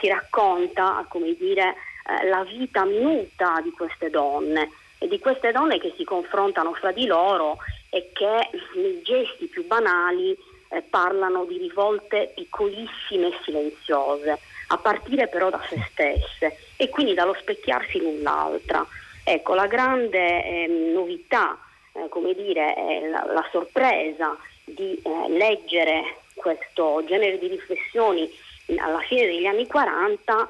si 0.00 0.08
racconta, 0.08 1.04
come 1.08 1.34
dire, 1.34 1.74
eh, 2.06 2.28
la 2.28 2.44
vita 2.44 2.84
minuta 2.84 3.60
di 3.62 3.70
queste 3.70 4.10
donne 4.10 4.70
e 4.98 5.08
di 5.08 5.18
queste 5.18 5.52
donne 5.52 5.78
che 5.78 5.92
si 5.96 6.04
confrontano 6.04 6.72
fra 6.74 6.92
di 6.92 7.06
loro 7.06 7.58
e 7.96 8.10
che 8.12 8.50
nei 8.74 9.00
gesti 9.02 9.46
più 9.46 9.66
banali 9.66 10.36
eh, 10.68 10.82
parlano 10.82 11.46
di 11.46 11.56
rivolte 11.56 12.30
piccolissime 12.34 13.28
e 13.28 13.38
silenziose, 13.42 14.38
a 14.68 14.76
partire 14.76 15.28
però 15.28 15.48
da 15.48 15.62
se 15.66 15.82
stesse 15.90 16.58
e 16.76 16.90
quindi 16.90 17.14
dallo 17.14 17.34
specchiarsi 17.40 17.98
l'un 17.98 18.20
l'altra. 18.20 18.86
Ecco, 19.24 19.54
la 19.54 19.66
grande 19.66 20.44
eh, 20.44 20.66
novità, 20.92 21.58
eh, 21.92 22.06
come 22.10 22.34
dire, 22.34 23.08
la, 23.10 23.24
la, 23.32 23.48
sorpresa 23.50 24.36
di 24.62 25.00
eh, 25.02 25.30
leggere 25.30 26.18
questo 26.34 27.02
genere 27.06 27.38
di 27.38 27.48
riflessioni 27.48 28.30
alla 28.76 29.00
fine 29.00 29.24
degli 29.24 29.46
anni 29.46 29.66
40 29.66 30.48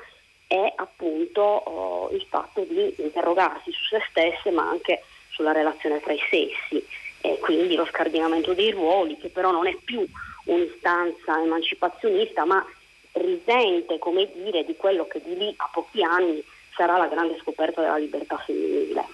è 0.49 0.73
appunto 0.75 1.43
oh, 1.43 2.11
il 2.11 2.25
fatto 2.29 2.63
di 2.63 2.93
interrogarsi 2.99 3.71
su 3.71 3.85
se 3.85 4.03
stesse 4.11 4.51
ma 4.51 4.69
anche 4.69 5.05
sulla 5.31 5.53
relazione 5.53 6.01
tra 6.01 6.13
i 6.13 6.21
sessi 6.29 6.85
e 7.33 7.39
quindi 7.41 7.75
lo 7.75 7.87
scardinamento 7.87 8.55
dei 8.55 8.71
ruoli 8.71 9.17
che 9.19 9.29
però 9.29 9.51
non 9.51 9.67
è 9.67 9.77
più 9.85 10.07
un'istanza 10.45 11.43
emancipazionista 11.43 12.45
ma 12.45 12.65
risente 13.13 13.99
come 13.99 14.31
dire 14.33 14.65
di 14.65 14.77
quello 14.77 15.07
che 15.07 15.21
di 15.25 15.37
lì 15.37 15.53
a 15.57 15.69
pochi 15.73 16.03
anni 16.03 16.43
sarà 16.75 16.97
la 16.97 17.09
grande 17.09 17.39
scoperta 17.41 17.81
della 17.81 17.97
libertà 17.97 18.37
femminile. 18.37 19.05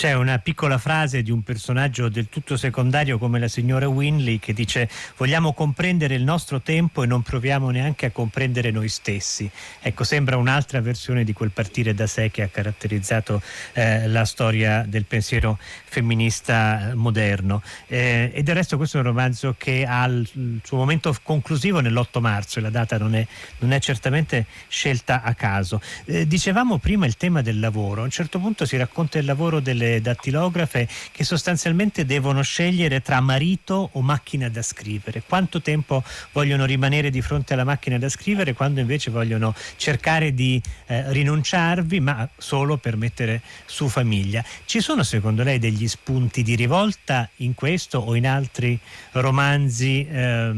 C'è 0.00 0.14
una 0.14 0.38
piccola 0.38 0.78
frase 0.78 1.22
di 1.22 1.30
un 1.30 1.42
personaggio 1.42 2.08
del 2.08 2.30
tutto 2.30 2.56
secondario 2.56 3.18
come 3.18 3.38
la 3.38 3.48
signora 3.48 3.86
Winley 3.86 4.38
che 4.38 4.54
dice 4.54 4.88
vogliamo 5.18 5.52
comprendere 5.52 6.14
il 6.14 6.22
nostro 6.22 6.62
tempo 6.62 7.02
e 7.02 7.06
non 7.06 7.20
proviamo 7.20 7.68
neanche 7.68 8.06
a 8.06 8.10
comprendere 8.10 8.70
noi 8.70 8.88
stessi. 8.88 9.50
Ecco, 9.78 10.04
sembra 10.04 10.38
un'altra 10.38 10.80
versione 10.80 11.22
di 11.22 11.34
quel 11.34 11.50
partire 11.50 11.92
da 11.92 12.06
sé 12.06 12.30
che 12.30 12.40
ha 12.40 12.48
caratterizzato 12.48 13.42
eh, 13.74 14.08
la 14.08 14.24
storia 14.24 14.86
del 14.88 15.04
pensiero 15.04 15.58
femminista 15.84 16.92
moderno. 16.94 17.62
Eh, 17.86 18.30
e 18.32 18.42
del 18.42 18.54
resto 18.54 18.78
questo 18.78 18.96
è 18.96 19.00
un 19.00 19.06
romanzo 19.06 19.54
che 19.58 19.84
ha 19.86 20.06
il 20.06 20.60
suo 20.62 20.78
momento 20.78 21.14
conclusivo 21.22 21.80
nell'8 21.80 22.20
marzo 22.20 22.58
e 22.58 22.62
la 22.62 22.70
data 22.70 22.96
non 22.96 23.14
è, 23.14 23.26
non 23.58 23.72
è 23.72 23.78
certamente 23.80 24.46
scelta 24.66 25.20
a 25.20 25.34
caso. 25.34 25.78
Eh, 26.06 26.26
dicevamo 26.26 26.78
prima 26.78 27.04
il 27.04 27.18
tema 27.18 27.42
del 27.42 27.60
lavoro, 27.60 28.00
a 28.00 28.04
un 28.04 28.10
certo 28.10 28.38
punto 28.38 28.64
si 28.64 28.78
racconta 28.78 29.18
il 29.18 29.26
lavoro 29.26 29.60
delle 29.60 29.89
dattilografe 29.98 30.86
che 31.10 31.24
sostanzialmente 31.24 32.04
devono 32.04 32.42
scegliere 32.42 33.00
tra 33.00 33.20
marito 33.20 33.90
o 33.92 34.00
macchina 34.02 34.48
da 34.48 34.62
scrivere. 34.62 35.22
Quanto 35.26 35.60
tempo 35.60 36.04
vogliono 36.32 36.64
rimanere 36.64 37.10
di 37.10 37.22
fronte 37.22 37.54
alla 37.54 37.64
macchina 37.64 37.98
da 37.98 38.08
scrivere 38.08 38.52
quando 38.52 38.80
invece 38.80 39.10
vogliono 39.10 39.54
cercare 39.76 40.32
di 40.34 40.60
eh, 40.86 41.12
rinunciarvi 41.12 42.00
ma 42.00 42.28
solo 42.36 42.76
per 42.76 42.96
mettere 42.96 43.42
su 43.66 43.88
famiglia. 43.88 44.44
Ci 44.64 44.80
sono 44.80 45.02
secondo 45.02 45.42
lei 45.42 45.58
degli 45.58 45.88
spunti 45.88 46.42
di 46.42 46.54
rivolta 46.54 47.28
in 47.36 47.54
questo 47.54 47.98
o 47.98 48.14
in 48.14 48.26
altri 48.26 48.78
romanzi 49.12 50.06
eh, 50.06 50.52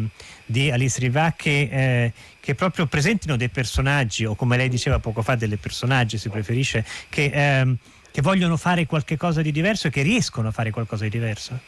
di 0.44 0.70
Alice 0.70 1.00
Riva 1.00 1.32
che, 1.36 1.68
eh, 1.70 2.12
che 2.40 2.54
proprio 2.54 2.86
presentino 2.86 3.36
dei 3.36 3.48
personaggi 3.48 4.24
o 4.24 4.34
come 4.34 4.56
lei 4.56 4.68
diceva 4.68 4.98
poco 4.98 5.22
fa 5.22 5.34
delle 5.34 5.56
personaggi 5.56 6.18
si 6.18 6.28
preferisce 6.28 6.84
che 7.08 7.30
ehm, 7.32 7.76
che 8.12 8.20
vogliono 8.20 8.56
fare 8.56 8.86
qualcosa 8.86 9.42
di 9.42 9.50
diverso 9.50 9.88
e 9.88 9.90
che 9.90 10.02
riescono 10.02 10.48
a 10.48 10.52
fare 10.52 10.70
qualcosa 10.70 11.04
di 11.04 11.10
diverso? 11.10 11.58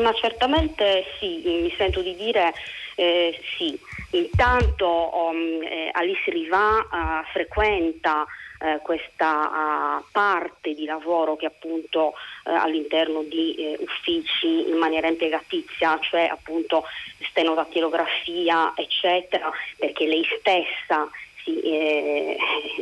Ma 0.00 0.12
certamente 0.14 1.04
sì, 1.18 1.42
mi 1.44 1.74
sento 1.76 2.02
di 2.02 2.14
dire 2.14 2.52
eh, 2.96 3.38
sì. 3.56 3.78
Intanto 4.10 5.10
um, 5.16 5.62
eh, 5.62 5.90
Alice 5.92 6.30
Riva 6.30 6.78
uh, 6.78 7.24
frequenta 7.32 8.22
uh, 8.22 8.80
questa 8.82 9.98
uh, 9.98 10.04
parte 10.12 10.74
di 10.74 10.84
lavoro 10.84 11.36
che 11.36 11.46
appunto 11.46 12.14
all'interno 12.44 13.22
di 13.22 13.54
eh, 13.54 13.78
uffici 13.80 14.68
in 14.68 14.76
maniera 14.76 15.08
impiegatizia, 15.08 15.98
cioè 16.02 16.28
appunto 16.30 16.84
stenodattilografia 17.30 18.74
eccetera, 18.76 19.50
perché 19.78 20.06
lei 20.06 20.24
stessa 20.38 21.08
sì, 21.44 21.60
eh, 21.60 22.36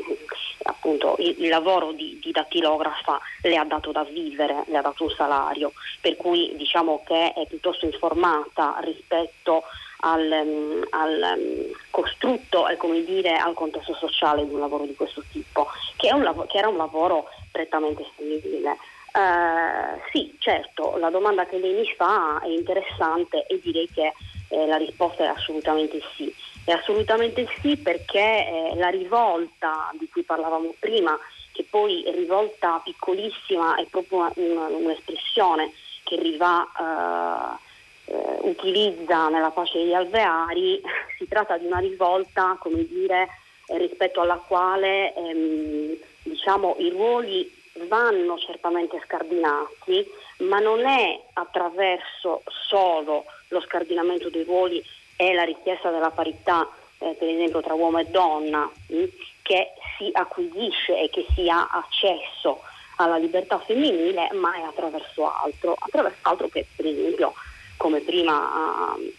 appunto 0.65 1.17
il, 1.19 1.35
il 1.39 1.49
lavoro 1.49 1.93
di, 1.93 2.19
di, 2.23 2.31
dattilografa 2.31 3.21
le 3.43 3.57
ha 3.57 3.65
dato 3.65 3.91
da 3.93 4.05
vivere, 4.05 4.65
le 4.67 4.79
ha 4.79 4.83
dato 4.83 5.05
un 5.05 5.11
salario, 5.11 5.73
per 6.01 6.17
cui 6.17 6.53
diciamo 6.57 7.03
che 7.05 7.33
è 7.33 7.47
piuttosto 7.47 7.85
informata 7.85 8.77
rispetto 8.81 9.65
al, 10.05 10.31
um, 10.31 10.87
al 10.91 11.37
um, 11.37 11.73
costrutto 11.91 12.69
e 12.69 12.77
come 12.77 13.05
dire 13.05 13.37
al 13.37 13.55
contesto 13.55 13.95
sociale 13.95 14.47
di 14.47 14.55
un 14.55 14.61
lavoro 14.61 14.85
di 14.85 14.95
questo 14.95 15.23
tipo, 15.31 15.69
che, 15.97 16.13
un, 16.13 16.45
che 16.49 16.59
era 16.59 16.69
un 16.69 16.77
lavoro 16.77 17.29
prettamente 17.51 18.05
femminile. 18.17 18.77
Uh, 19.13 20.01
sì, 20.11 20.35
certo, 20.39 20.97
la 20.97 21.11
domanda 21.11 21.45
che 21.45 21.59
lei 21.59 21.75
mi 21.75 21.95
fa 21.97 22.41
è 22.43 22.49
interessante 22.49 23.47
e 23.47 23.61
direi 23.63 23.87
che 23.93 24.15
eh, 24.49 24.67
la 24.67 24.77
risposta 24.77 25.25
è 25.25 25.27
assolutamente 25.27 26.01
sì. 26.17 26.35
Assolutamente 26.67 27.47
sì 27.61 27.77
perché 27.77 28.19
eh, 28.19 28.73
la 28.77 28.89
rivolta 28.89 29.91
di 29.99 30.09
cui 30.09 30.23
parlavamo 30.23 30.75
prima, 30.79 31.19
che 31.53 31.67
poi 31.69 32.05
rivolta 32.15 32.81
piccolissima 32.85 33.77
è 33.77 33.87
proprio 33.87 34.31
una, 34.37 34.67
un'espressione 34.69 35.73
che 36.05 36.17
Riva 36.17 37.59
eh, 38.07 38.13
eh, 38.13 38.39
utilizza 38.43 39.29
nella 39.29 39.51
pace 39.51 39.79
degli 39.79 39.93
alveari, 39.93 40.81
si 41.19 41.27
tratta 41.27 41.59
di 41.59 41.67
una 41.67 41.79
rivolta, 41.79 42.57
come 42.61 42.87
dire, 42.87 43.29
rispetto 43.67 44.21
alla 44.21 44.37
quale 44.37 45.15
ehm, 45.15 45.97
diciamo, 46.23 46.77
i 46.79 46.91
ruoli 46.91 47.61
vanno 47.89 48.39
certamente 48.39 49.01
scardinati, 49.05 50.07
ma 50.39 50.59
non 50.59 50.85
è 50.87 51.21
attraverso 51.33 52.43
solo 52.69 53.25
lo 53.49 53.61
scardinamento 53.61 54.31
dei 54.31 54.45
ruoli 54.45 54.83
e 55.31 55.35
la 55.35 55.45
richiesta 55.45 55.91
della 55.91 56.11
parità, 56.11 56.69
eh, 56.99 57.15
per 57.19 57.29
esempio 57.29 57.61
tra 57.61 57.75
uomo 57.75 57.99
e 57.99 58.07
donna, 58.07 58.69
mh, 58.89 58.97
mm, 58.97 59.05
che 59.43 59.73
si 59.97 60.11
acquisisce 60.13 60.99
e 60.99 61.11
che 61.11 61.27
si 61.35 61.49
ha 61.49 61.69
accesso 61.71 62.61
alla 62.97 63.19
libertà 63.19 63.59
femminile, 63.61 64.31
ma 64.33 64.55
è 64.57 64.63
attraverso 64.63 65.33
altro, 65.33 65.77
attraverso 65.79 66.19
altro 66.23 66.49
che 66.49 66.67
per 66.75 66.87
esempio, 66.87 67.35
come 67.77 68.01
prima 68.01 68.95
uh, 68.95 69.13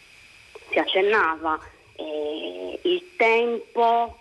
si 0.70 0.80
accennava, 0.80 1.60
eh, 1.96 2.80
il 2.82 3.16
tempo 3.18 4.20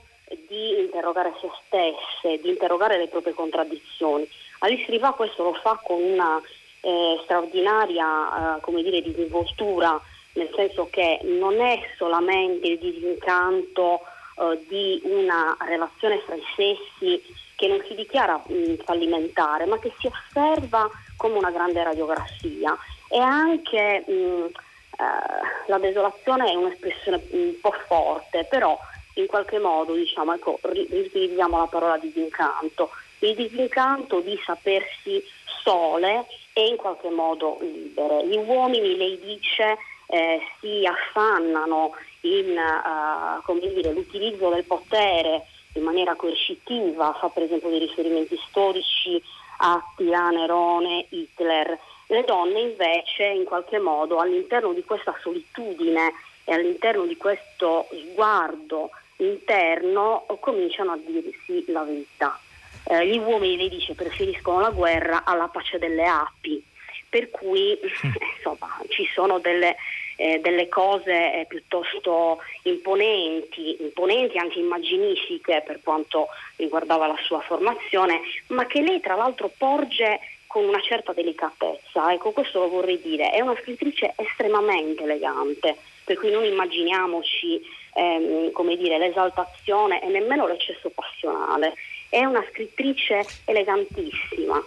di 0.48 0.78
interrogare 0.80 1.34
se 1.40 1.48
stesse, 1.66 2.40
di 2.40 2.48
interrogare 2.48 2.96
le 2.96 3.08
proprie 3.08 3.34
contraddizioni. 3.34 4.28
Alice 4.60 4.90
Riva 4.90 5.12
questo 5.12 5.42
lo 5.42 5.54
fa 5.54 5.80
con 5.82 6.00
una 6.00 6.40
eh, 6.80 7.20
straordinaria 7.24 8.56
eh, 8.56 8.60
come 8.60 8.82
dire, 8.82 9.02
disinvoltura, 9.02 10.00
nel 10.34 10.50
senso 10.54 10.88
che 10.90 11.20
non 11.24 11.60
è 11.60 11.80
solamente 11.96 12.66
il 12.66 12.78
disincanto 12.78 14.00
eh, 14.38 14.64
di 14.68 15.00
una 15.04 15.56
relazione 15.60 16.20
fra 16.20 16.34
i 16.34 16.42
sessi 16.56 17.22
che 17.56 17.68
non 17.68 17.82
si 17.86 17.94
dichiara 17.94 18.42
mh, 18.44 18.82
fallimentare, 18.84 19.66
ma 19.66 19.78
che 19.78 19.92
si 19.98 20.08
osserva 20.08 20.90
come 21.16 21.38
una 21.38 21.50
grande 21.50 21.82
radiografia. 21.82 22.76
E 23.08 23.18
anche 23.18 24.04
mh, 24.06 24.12
eh, 24.12 25.66
la 25.66 25.78
desolazione 25.78 26.50
è 26.50 26.54
un'espressione 26.54 27.22
un 27.30 27.54
po' 27.60 27.74
forte, 27.86 28.44
però 28.44 28.78
in 29.14 29.26
qualche 29.26 29.58
modo 29.58 29.94
diciamo, 29.94 30.32
ecco, 30.32 30.58
riutilizziamo 30.62 31.58
la 31.58 31.66
parola 31.66 31.98
disincanto, 31.98 32.90
il 33.20 33.34
disincanto 33.34 34.20
di 34.20 34.38
sapersi 34.44 35.22
sole 35.62 36.26
e 36.52 36.66
in 36.66 36.76
qualche 36.76 37.10
modo 37.10 37.58
libere. 37.60 38.26
Gli 38.26 38.36
uomini, 38.36 38.96
lei 38.96 39.18
dice, 39.20 39.76
eh, 40.12 40.42
si 40.60 40.84
affannano 40.84 41.94
in 42.20 42.54
uh, 42.54 43.58
dire, 43.58 43.92
l'utilizzo 43.92 44.50
del 44.50 44.64
potere 44.64 45.46
in 45.74 45.82
maniera 45.82 46.14
coercitiva, 46.14 47.16
fa 47.18 47.28
per 47.30 47.44
esempio 47.44 47.70
dei 47.70 47.78
riferimenti 47.78 48.38
storici 48.48 49.20
a 49.58 49.82
Tirà, 49.96 50.28
Nerone, 50.28 51.06
Hitler. 51.08 51.78
Le 52.08 52.24
donne 52.24 52.60
invece 52.60 53.24
in 53.24 53.44
qualche 53.44 53.78
modo 53.78 54.18
all'interno 54.18 54.74
di 54.74 54.84
questa 54.84 55.16
solitudine 55.22 56.12
e 56.44 56.52
all'interno 56.52 57.06
di 57.06 57.16
questo 57.16 57.88
sguardo 57.90 58.90
interno 59.16 60.26
cominciano 60.40 60.92
a 60.92 60.98
dirsi 60.98 61.64
la 61.72 61.84
verità. 61.84 62.38
Eh, 62.84 63.06
gli 63.06 63.16
uomini, 63.16 63.56
lei 63.56 63.70
dice, 63.70 63.94
preferiscono 63.94 64.60
la 64.60 64.70
guerra 64.70 65.24
alla 65.24 65.48
pace 65.48 65.78
delle 65.78 66.04
api, 66.04 66.62
per 67.08 67.30
cui 67.30 67.78
insomma, 68.36 68.78
ci 68.88 69.08
sono 69.14 69.38
delle, 69.38 69.76
eh, 70.22 70.38
delle 70.40 70.68
cose 70.68 71.10
eh, 71.10 71.46
piuttosto 71.48 72.38
imponenti, 72.62 73.82
imponenti 73.82 74.38
anche 74.38 74.60
immaginifiche 74.60 75.62
per 75.66 75.80
quanto 75.82 76.28
riguardava 76.56 77.08
la 77.08 77.18
sua 77.24 77.40
formazione, 77.40 78.20
ma 78.48 78.66
che 78.66 78.80
lei 78.80 79.00
tra 79.00 79.16
l'altro 79.16 79.50
porge 79.56 80.20
con 80.46 80.64
una 80.64 80.80
certa 80.80 81.12
delicatezza. 81.12 82.12
Ecco, 82.12 82.30
questo 82.30 82.60
lo 82.60 82.68
vorrei 82.68 83.00
dire. 83.00 83.30
È 83.30 83.40
una 83.40 83.56
scrittrice 83.60 84.12
estremamente 84.16 85.02
elegante, 85.02 85.76
per 86.04 86.18
cui 86.18 86.30
non 86.30 86.44
immaginiamoci 86.44 87.60
ehm, 87.94 88.52
come 88.52 88.76
dire, 88.76 88.98
l'esaltazione 88.98 90.02
e 90.02 90.08
nemmeno 90.08 90.46
l'eccesso 90.46 90.90
passionale. 90.90 91.74
È 92.08 92.22
una 92.24 92.44
scrittrice 92.50 93.24
elegantissima. 93.46 94.62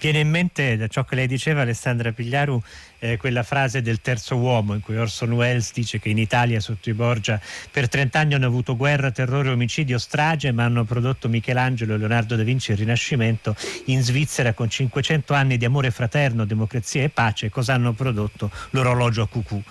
Viene 0.00 0.20
in 0.20 0.30
mente 0.30 0.78
da 0.78 0.88
ciò 0.88 1.04
che 1.04 1.14
lei 1.14 1.26
diceva 1.26 1.60
Alessandra 1.60 2.10
Pigliaru 2.10 2.58
eh, 3.00 3.16
quella 3.16 3.42
frase 3.42 3.82
del 3.82 4.00
terzo 4.00 4.36
uomo 4.36 4.74
in 4.74 4.80
cui 4.80 4.96
Orson 4.96 5.32
Welles 5.32 5.72
dice 5.72 5.98
che 5.98 6.08
in 6.08 6.18
Italia 6.18 6.60
sotto 6.60 6.88
i 6.88 6.94
Borgia 6.94 7.40
per 7.70 7.88
30 7.88 8.18
anni 8.18 8.34
hanno 8.34 8.46
avuto 8.46 8.76
guerra, 8.76 9.10
terrore, 9.10 9.50
omicidio, 9.50 9.98
strage 9.98 10.52
ma 10.52 10.64
hanno 10.64 10.84
prodotto 10.84 11.28
Michelangelo, 11.28 11.96
Leonardo 11.96 12.36
da 12.36 12.42
Vinci 12.42 12.70
e 12.70 12.74
il 12.74 12.80
Rinascimento 12.80 13.56
in 13.86 14.02
Svizzera 14.02 14.52
con 14.52 14.70
500 14.70 15.34
anni 15.34 15.56
di 15.56 15.64
amore 15.64 15.90
fraterno, 15.90 16.44
democrazia 16.44 17.02
e 17.02 17.08
pace 17.08 17.48
cosa 17.50 17.74
hanno 17.74 17.92
prodotto? 17.92 18.50
L'orologio 18.70 19.22
a 19.22 19.28
cucù 19.28 19.62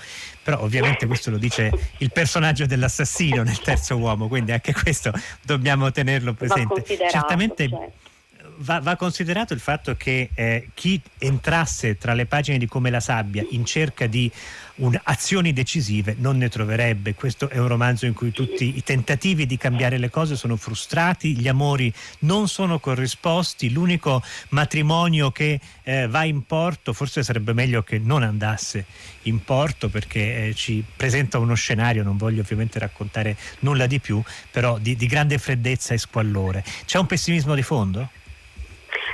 però 0.42 0.63
ovviamente 0.63 1.06
questo 1.06 1.30
lo 1.30 1.38
dice 1.38 1.70
il 1.98 2.12
personaggio 2.12 2.65
dell'assassino 2.65 3.44
nel 3.44 3.60
terzo 3.60 3.98
uomo, 3.98 4.28
quindi 4.28 4.52
anche 4.52 4.74
questo 4.74 5.12
dobbiamo 5.44 5.92
tenerlo 5.92 6.34
presente. 6.34 6.84
Certamente 6.84 7.70
certo. 7.70 8.09
Va, 8.60 8.80
va, 8.80 8.95
considerato 8.95 9.54
il 9.54 9.60
fatto 9.60 9.95
che 9.95 10.30
eh, 10.34 10.69
chi 10.74 11.02
entrasse 11.17 11.98
tra 11.98 12.13
le 12.13 12.26
pagine 12.26 12.58
di 12.58 12.67
Come 12.67 12.89
la 12.89 13.00
sabbia 13.00 13.45
in 13.52 13.65
cerca 13.65 14.08
di 14.08 14.32
un, 14.76 15.00
azioni 15.04 15.54
decisive 15.54 16.15
non 16.19 16.38
ne 16.38 16.50
troverebbe. 16.50 17.13
Questo 17.13 17.50
è 17.50 17.58
un 17.58 17.67
romanzo 17.67 18.06
in 18.06 18.13
cui 18.13 18.32
tutti 18.32 18.78
i 18.78 18.84
tentativi 18.84 19.45
di 19.45 19.58
cambiare 19.58 19.98
le 19.98 20.10
cose 20.10 20.36
sono 20.36 20.56
frustrati, 20.56 21.36
gli 21.36 21.48
amori 21.48 21.93
non 22.19 22.48
sono 22.48 22.80
corrisposti, 22.80 23.72
l'unico 23.72 24.22
matrimonio 24.50 25.32
che 25.32 25.60
eh, 25.84 26.08
va 26.08 26.24
in 26.24 26.45
porto 26.45 26.93
forse 26.93 27.24
sarebbe 27.24 27.54
meglio 27.54 27.84
che 27.84 28.00
non 28.00 28.24
andasse 28.24 28.86
in 29.24 29.43
porto 29.43 29.89
perché 29.89 30.48
eh, 30.48 30.54
ci 30.54 30.84
presenta 30.95 31.38
uno 31.39 31.54
scenario, 31.56 32.04
non 32.04 32.17
voglio 32.17 32.41
ovviamente 32.41 32.80
raccontare 32.80 33.38
nulla 33.60 33.88
di 33.88 34.00
più, 34.00 34.22
però 34.52 34.78
di, 34.78 34.95
di 34.95 35.08
grande 35.08 35.38
freddezza 35.38 35.93
e 35.93 35.98
squallore. 35.98 36.63
C'è 36.86 36.98
un 36.98 37.06
pessimismo 37.06 37.56
di 37.56 37.63
fondo? 37.63 38.10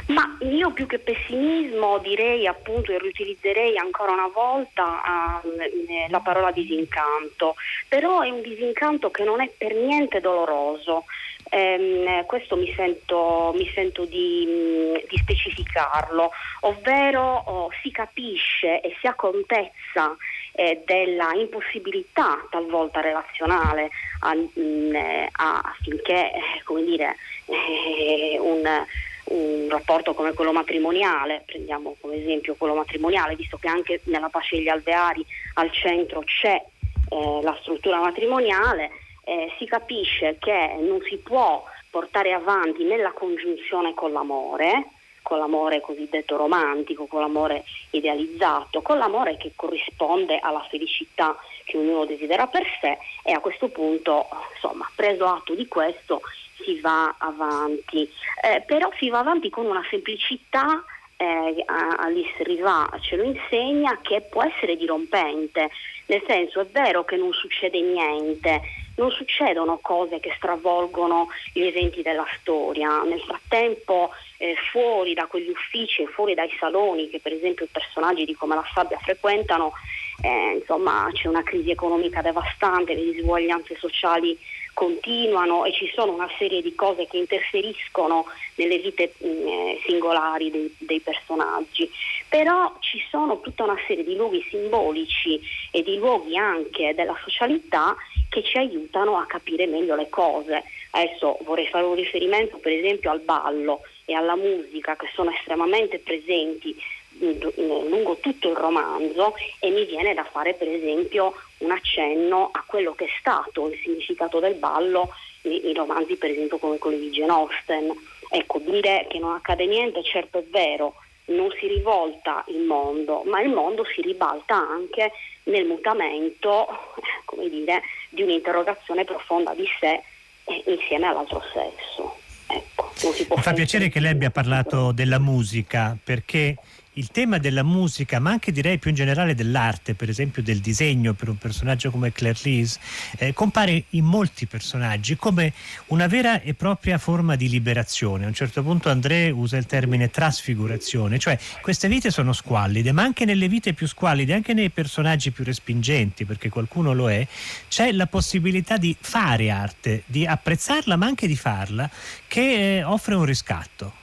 Ma 0.08 0.38
io 0.42 0.72
più 0.72 0.86
che 0.86 1.00
pessimismo 1.00 1.98
direi 2.00 2.46
appunto 2.46 2.92
e 2.92 3.00
riutilizzerei 3.00 3.78
ancora 3.78 4.12
una 4.12 4.30
volta 4.34 5.02
uh, 5.42 6.10
la 6.10 6.20
parola 6.20 6.52
disincanto, 6.52 7.56
però 7.88 8.22
è 8.22 8.30
un 8.30 8.42
disincanto 8.42 9.10
che 9.10 9.24
non 9.24 9.42
è 9.42 9.50
per 9.58 9.74
niente 9.74 10.20
doloroso. 10.20 11.06
Um, 11.52 12.26
questo 12.26 12.56
mi 12.56 12.74
sento, 12.76 13.54
mi 13.56 13.70
sento 13.74 14.06
di, 14.06 15.00
di, 15.08 15.18
specificarlo, 15.18 16.32
ovvero 16.62 17.44
oh, 17.46 17.70
si 17.84 17.92
capisce 17.92 18.82
e 18.82 18.96
si 19.00 19.06
ha 19.06 19.14
contezza 19.14 20.18
eh, 20.54 20.82
della 20.86 21.34
impossibilità 21.34 22.46
talvolta 22.50 23.00
relazionale 23.00 23.90
a, 24.22 24.34
mh, 24.34 24.50
mm, 24.60 24.96
a, 25.34 25.60
affinché 25.60 26.32
eh, 26.34 26.64
come 26.64 26.84
dire, 26.84 27.16
eh, 27.46 28.38
un 28.40 28.86
un 29.26 29.68
rapporto 29.70 30.14
come 30.14 30.34
quello 30.34 30.52
matrimoniale, 30.52 31.44
prendiamo 31.46 31.96
come 32.00 32.18
esempio 32.18 32.56
quello 32.56 32.76
matrimoniale, 32.76 33.36
visto 33.36 33.58
che 33.58 33.68
anche 33.68 34.02
nella 34.06 34.30
pace 34.30 34.58
degli 34.58 34.70
alveari 34.70 35.26
al 35.56 35.72
centro 35.72 36.22
c'è 36.22 36.62
eh, 37.10 37.40
la 37.42 37.58
struttura 37.62 38.00
matrimoniale, 38.00 38.92
eh, 39.24 39.54
si 39.58 39.66
capisce 39.66 40.38
che 40.40 40.78
non 40.80 41.02
si 41.10 41.18
può 41.18 41.64
portare 41.90 42.34
avanti 42.34 42.84
nella 42.84 43.12
congiunzione 43.12 43.94
con 43.94 44.12
l'amore, 44.12 44.90
con 45.22 45.40
l'amore 45.40 45.82
cosiddetto 45.82 46.38
romantico, 46.38 47.08
con 47.08 47.22
l'amore 47.22 47.64
idealizzato, 47.92 48.84
con 48.84 49.00
l'amore 49.00 49.38
che 49.38 49.54
corrisponde 49.56 50.38
alla 50.38 50.64
felicità 50.70 51.36
che 51.64 51.78
ognuno 51.78 52.06
desidera 52.06 52.46
per 52.46 52.64
sé 52.80 53.00
e 53.24 53.32
a 53.32 53.40
questo 53.40 53.70
punto, 53.70 54.28
insomma, 54.54 54.88
preso 54.94 55.26
atto 55.26 55.56
di 55.56 55.68
questo, 55.68 56.22
si 56.66 56.80
va 56.80 57.16
avanti. 57.18 58.10
Eh, 58.44 58.64
però 58.66 58.90
si 58.98 59.10
va 59.10 59.20
avanti 59.20 59.50
con 59.50 59.66
una 59.66 59.86
semplicità 59.90 60.84
eh, 61.18 61.64
Alice 61.66 62.44
Riva 62.44 62.90
ce 63.00 63.16
lo 63.16 63.24
insegna 63.24 64.00
che 64.02 64.22
può 64.22 64.44
essere 64.44 64.76
dirompente, 64.76 65.70
nel 66.08 66.24
senso 66.28 66.60
è 66.60 66.66
vero 66.66 67.06
che 67.06 67.16
non 67.16 67.32
succede 67.32 67.80
niente, 67.80 68.62
non 68.98 69.12
succedono 69.12 69.80
cose 69.82 70.20
che 70.20 70.34
stravolgono 70.38 71.28
gli 71.54 71.64
eventi 71.64 72.02
della 72.02 72.26
storia. 72.40 73.02
Nel 73.04 73.22
frattempo, 73.22 74.12
eh, 74.38 74.56
fuori 74.72 75.14
da 75.14 75.26
quegli 75.28 75.50
uffici 75.50 76.06
fuori 76.08 76.34
dai 76.34 76.50
saloni 76.60 77.10
che 77.10 77.20
per 77.20 77.34
esempio 77.34 77.66
i 77.66 77.70
personaggi 77.72 78.26
di 78.26 78.36
Come 78.36 78.56
la 78.56 78.66
Sabbia 78.74 79.00
frequentano, 79.00 79.74
eh, 80.22 80.58
insomma, 80.60 81.10
c'è 81.14 81.28
una 81.28 81.44
crisi 81.44 81.72
economica 81.72 82.22
devastante, 82.22 82.94
le 82.94 83.12
disuguaglianze 83.12 83.76
sociali 83.80 84.38
continuano 84.76 85.64
e 85.64 85.72
ci 85.72 85.90
sono 85.96 86.12
una 86.12 86.30
serie 86.38 86.62
di 86.62 86.76
cose 86.76 87.08
che 87.08 87.18
interferiscono 87.18 88.26
nelle 88.56 88.78
vite 88.80 89.14
mm, 89.26 89.48
eh, 89.48 89.82
singolari 89.88 90.52
dei, 90.52 90.76
dei, 90.80 91.00
personaggi, 91.00 91.90
però 92.28 92.76
ci 92.82 93.02
sono 93.10 93.40
tutta 93.40 93.64
una 93.64 93.78
serie 93.88 94.04
di 94.04 94.16
luoghi 94.16 94.46
simbolici 94.50 95.40
e 95.72 95.82
di 95.82 95.96
luoghi 95.96 96.36
anche 96.36 96.94
della 96.94 97.18
socialità 97.24 97.96
che 98.30 98.44
ci 98.44 98.58
aiutano 98.58 99.18
a 99.18 99.26
capire 99.26 99.66
meglio 99.66 99.96
le 99.96 100.10
cose. 100.10 100.64
Adesso 100.92 101.38
vorrei 101.44 101.68
fare 101.68 101.86
un 101.86 101.96
riferimento 101.96 102.58
per 102.58 102.74
esempio 102.74 103.12
al 103.12 103.22
ballo 103.22 103.82
e 104.04 104.14
alla 104.14 104.36
musica 104.36 104.98
che 104.98 105.08
sono 105.14 105.32
estremamente 105.32 106.00
presenti 106.00 106.76
lungo 107.18 108.18
tutto 108.20 108.50
il 108.50 108.58
romanzo 108.58 109.36
e 109.60 109.70
mi 109.70 109.86
viene 109.86 110.14
da 110.14 110.26
fare 110.26 110.54
per 110.54 110.68
esempio 110.68 111.34
un 111.60 111.72
accenno 111.72 112.50
a 112.52 112.64
quello 112.66 112.94
che 112.94 113.06
è 113.06 113.10
stato 113.20 113.70
il 113.70 113.80
significato 113.82 114.40
del 114.40 114.56
ballo 114.56 115.10
in 115.44 115.74
romanzi 115.76 116.16
per 116.16 116.32
esempio 116.32 116.58
come 116.58 116.78
quelli 116.78 117.00
di 117.00 117.10
Jane 117.10 117.32
Austen. 117.32 117.94
Ecco, 118.30 118.60
dire 118.60 119.06
che 119.10 119.20
non 119.20 119.36
accade 119.36 119.66
niente 119.66 120.04
certo 120.04 120.40
è 120.40 120.44
vero, 120.50 120.96
non 121.26 121.50
si 121.60 121.68
rivolta 121.68 122.44
il 122.48 122.62
mondo, 122.62 123.24
ma 123.26 123.42
il 123.42 123.50
mondo 123.50 123.86
si 123.86 124.02
ribalta 124.02 124.56
anche 124.56 125.12
nel 125.44 125.66
mutamento, 125.66 126.68
come 127.26 127.50
dire, 127.50 127.82
di 128.10 128.24
un'interrogazione 128.24 129.06
profonda 129.06 129.54
di 129.54 129.66
sé 129.80 130.02
eh, 130.46 130.64
insieme 130.68 131.08
all'altro 131.08 131.42
sesso. 131.54 132.18
Ecco, 132.48 132.92
Mi 133.36 133.42
fa 133.42 133.54
piacere 133.54 133.90
che 133.90 134.00
lei 134.00 134.12
abbia 134.12 134.30
parlato 134.30 134.92
della 134.92 135.20
musica 135.20 135.98
perché 136.02 136.56
il 136.96 137.10
tema 137.10 137.38
della 137.38 137.64
musica, 137.64 138.20
ma 138.20 138.32
anche 138.32 138.52
direi 138.52 138.78
più 138.78 138.90
in 138.90 138.96
generale 138.96 139.36
dell'arte, 139.36 139.96
per 139.96 140.10
esempio 140.10 140.42
del 140.42 140.60
disegno 140.60 141.14
per 141.14 141.30
un 141.30 141.38
personaggio 141.38 141.92
come 141.92 142.12
Claire 142.12 142.40
Lise, 142.44 142.80
eh, 143.18 143.34
compare 143.34 143.86
in 143.90 144.06
molti 144.06 144.46
personaggi 144.46 145.16
come 145.16 145.54
una 145.88 146.08
vera 146.08 146.42
e 146.42 146.54
propria 146.54 146.98
forma 146.98 147.36
di 147.36 147.50
liberazione. 147.50 148.26
A 148.26 148.28
un 148.28 148.34
certo 148.34 148.64
punto 148.64 148.90
André 148.90 149.30
usa 149.30 149.58
il 149.58 149.66
termine 149.66 150.10
trasfigurazione, 150.10 151.20
cioè 151.20 151.38
queste 151.62 151.88
vite 151.88 152.12
sono 152.12 152.34
squallide, 152.34 152.92
ma 152.92 153.04
anche 153.04 153.26
nelle 153.26 153.48
vite 153.50 153.74
più 153.74 153.88
squallide, 153.88 154.34
anche 154.34 154.54
nei 154.54 154.70
personaggi 154.70 155.32
più 155.32 155.44
respingenti, 155.44 156.26
perché 156.26 156.50
qualcuno 156.50 156.94
lo 156.94 157.10
è, 157.10 157.28
c'è 157.68 157.92
la 157.92 158.08
possibilità 158.08 158.78
di 158.78 158.96
fare 159.00 159.50
arte, 159.50 160.04
di 160.06 160.26
apprezzarla, 160.26 160.96
ma 160.96 161.06
anche 161.06 161.28
di 161.28 161.36
farla, 161.36 161.90
che 162.28 162.78
eh, 162.78 162.84
offre 162.84 163.16
un 163.16 163.26
riscatto. 163.26 163.94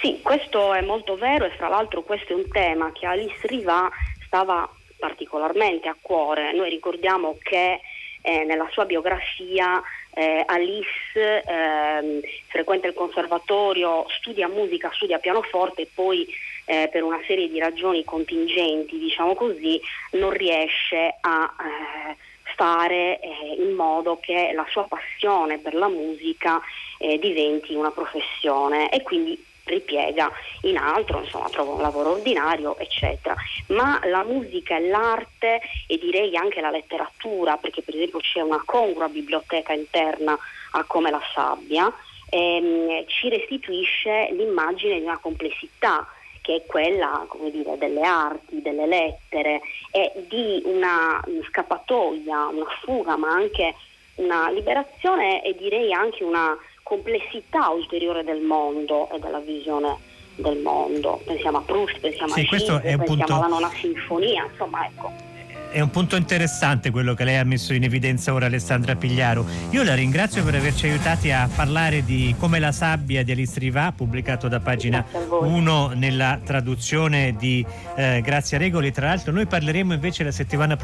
Sì, 0.00 0.20
questo 0.22 0.74
è 0.74 0.80
molto 0.80 1.16
vero 1.16 1.44
e 1.44 1.50
fra 1.50 1.68
l'altro 1.68 2.02
questo 2.02 2.32
è 2.32 2.36
un 2.36 2.48
tema 2.50 2.92
che 2.92 3.04
Alice 3.04 3.46
Riva 3.48 3.90
stava 4.24 4.68
particolarmente 4.96 5.88
a 5.88 5.96
cuore. 6.00 6.52
Noi 6.52 6.70
ricordiamo 6.70 7.36
che 7.42 7.80
eh, 8.22 8.44
nella 8.44 8.68
sua 8.70 8.84
biografia 8.84 9.82
eh, 10.14 10.44
Alice 10.46 11.42
eh, 11.42 12.20
frequenta 12.46 12.86
il 12.86 12.94
conservatorio, 12.94 14.06
studia 14.08 14.46
musica, 14.46 14.90
studia 14.92 15.18
pianoforte 15.18 15.82
e 15.82 15.88
poi 15.92 16.26
eh, 16.66 16.88
per 16.92 17.02
una 17.02 17.20
serie 17.26 17.48
di 17.48 17.58
ragioni 17.58 18.04
contingenti, 18.04 18.98
diciamo 18.98 19.34
così, 19.34 19.80
non 20.12 20.30
riesce 20.30 21.16
a 21.20 21.54
eh, 21.58 22.16
fare 22.54 23.18
eh, 23.18 23.56
in 23.58 23.74
modo 23.74 24.18
che 24.20 24.52
la 24.54 24.66
sua 24.70 24.86
passione 24.86 25.58
per 25.58 25.74
la 25.74 25.88
musica 25.88 26.60
diventi 27.00 27.76
una 27.76 27.92
professione 27.92 28.90
e 28.90 29.02
quindi 29.02 29.40
ripiega 29.68 30.30
in 30.62 30.76
altro, 30.76 31.20
insomma 31.20 31.48
trova 31.48 31.72
un 31.72 31.80
lavoro 31.80 32.12
ordinario, 32.12 32.76
eccetera. 32.78 33.34
Ma 33.68 34.00
la 34.04 34.24
musica 34.24 34.76
e 34.76 34.88
l'arte 34.88 35.60
e 35.86 35.98
direi 35.98 36.36
anche 36.36 36.60
la 36.60 36.70
letteratura, 36.70 37.56
perché 37.56 37.82
per 37.82 37.94
esempio 37.94 38.18
c'è 38.20 38.40
una 38.40 38.62
congrua 38.64 39.08
biblioteca 39.08 39.72
interna 39.72 40.36
a 40.72 40.84
Come 40.84 41.10
la 41.10 41.22
sabbia, 41.34 41.92
ehm, 42.30 43.04
ci 43.06 43.28
restituisce 43.28 44.28
l'immagine 44.32 44.98
di 44.98 45.04
una 45.04 45.18
complessità 45.18 46.06
che 46.48 46.56
è 46.56 46.66
quella 46.66 47.26
dire, 47.50 47.76
delle 47.76 48.02
arti, 48.02 48.62
delle 48.62 48.86
lettere 48.86 49.60
e 49.90 50.12
di 50.28 50.62
una 50.64 51.22
scappatoia, 51.46 52.46
una 52.46 52.64
fuga, 52.82 53.16
ma 53.16 53.28
anche 53.28 53.74
una 54.14 54.50
liberazione 54.50 55.44
e 55.44 55.54
direi 55.54 55.92
anche 55.92 56.24
una 56.24 56.56
complessità 56.88 57.68
ulteriore 57.68 58.24
del 58.24 58.40
mondo 58.40 59.10
e 59.10 59.18
della 59.18 59.40
visione 59.40 59.98
del 60.36 60.58
mondo. 60.60 61.20
Pensiamo 61.22 61.58
a 61.58 61.60
Proust, 61.60 62.00
pensiamo 62.00 62.32
sì, 62.32 62.40
a 62.40 62.44
Schiller, 62.44 62.80
pensiamo 62.80 63.04
punto... 63.04 63.34
alla 63.34 63.46
nona 63.46 63.70
sinfonia, 63.74 64.48
insomma 64.50 64.86
ecco. 64.86 65.28
È 65.70 65.80
un 65.80 65.90
punto 65.90 66.16
interessante 66.16 66.90
quello 66.90 67.12
che 67.12 67.24
lei 67.24 67.36
ha 67.36 67.44
messo 67.44 67.74
in 67.74 67.82
evidenza 67.82 68.32
ora 68.32 68.46
Alessandra 68.46 68.96
Pigliaro. 68.96 69.44
Io 69.70 69.82
la 69.82 69.94
ringrazio 69.94 70.42
per 70.42 70.54
averci 70.54 70.86
aiutati 70.86 71.30
a 71.30 71.46
parlare 71.54 72.02
di 72.04 72.34
Come 72.38 72.58
la 72.58 72.72
sabbia 72.72 73.22
di 73.22 73.32
Alice 73.32 73.58
Riva, 73.58 73.92
pubblicato 73.94 74.48
da 74.48 74.60
pagina 74.60 75.04
1 75.28 75.92
nella 75.94 76.40
traduzione 76.42 77.36
di 77.38 77.64
eh, 77.96 78.22
Grazia 78.22 78.56
Regoli. 78.56 78.90
Tra 78.92 79.08
l'altro 79.08 79.30
noi 79.30 79.44
parleremo 79.44 79.92
invece 79.92 80.24
la 80.24 80.30
settimana 80.30 80.78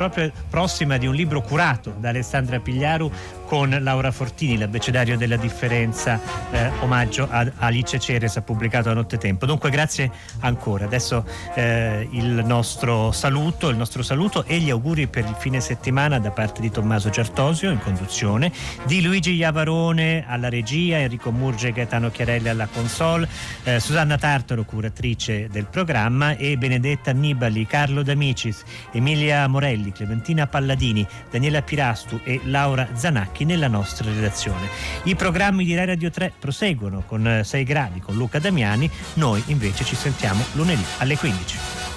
prossima 0.50 0.98
di 0.98 1.06
un 1.06 1.14
libro 1.14 1.40
curato 1.40 1.94
da 1.98 2.10
Alessandra 2.10 2.60
Pigliaro 2.60 3.10
con 3.46 3.76
Laura 3.80 4.10
Fortini, 4.10 4.58
l'abbecedario 4.58 5.16
della 5.16 5.36
differenza, 5.36 6.20
eh, 6.50 6.70
omaggio 6.80 7.28
a 7.30 7.50
Alice 7.58 7.98
Ceres, 7.98 8.40
pubblicato 8.44 8.90
a 8.90 8.94
Nottetempo. 8.94 9.46
Dunque 9.46 9.70
grazie 9.70 10.10
ancora. 10.40 10.84
Adesso 10.86 11.24
eh, 11.54 12.08
il 12.10 12.42
nostro 12.44 13.12
saluto, 13.12 13.68
il 13.68 13.76
nostro 13.76 14.02
saluto 14.02 14.44
e 14.44 14.58
gli 14.58 14.70
auguri 14.70 15.06
per 15.06 15.24
il 15.24 15.36
fine 15.38 15.60
settimana 15.60 16.18
da 16.18 16.30
parte 16.30 16.60
di 16.60 16.70
Tommaso 16.70 17.10
Giartosio 17.10 17.70
in 17.70 17.78
conduzione, 17.78 18.52
di 18.86 19.02
Luigi 19.02 19.34
Iavarone 19.34 20.24
alla 20.26 20.48
regia, 20.48 20.98
Enrico 20.98 21.30
Murge 21.30 21.68
e 21.68 21.72
Gaetano 21.72 22.10
Chiarelli 22.10 22.48
alla 22.48 22.66
console, 22.66 23.28
eh, 23.64 23.80
Susanna 23.80 24.16
Tartaro, 24.18 24.64
curatrice 24.64 25.48
del 25.50 25.66
programma 25.66 26.36
e 26.36 26.56
Benedetta 26.56 27.10
Annibali, 27.10 27.66
Carlo 27.66 28.02
D'Amicis, 28.02 28.62
Emilia 28.92 29.46
Morelli, 29.46 29.92
Clementina 29.92 30.46
Palladini, 30.46 31.06
Daniela 31.30 31.62
Pirastu 31.62 32.20
e 32.24 32.40
Laura 32.44 32.88
Zanacchi 32.94 33.43
nella 33.44 33.68
nostra 33.68 34.10
redazione. 34.10 34.68
I 35.04 35.14
programmi 35.14 35.64
di 35.64 35.74
Rai 35.74 35.86
Radio 35.86 36.10
3 36.10 36.32
proseguono 36.38 37.02
con 37.06 37.40
6 37.44 37.64
gradi 37.64 38.00
con 38.00 38.16
Luca 38.16 38.38
Damiani, 38.38 38.90
noi 39.14 39.42
invece 39.46 39.84
ci 39.84 39.96
sentiamo 39.96 40.44
lunedì 40.52 40.84
alle 40.98 41.16
15. 41.16 41.93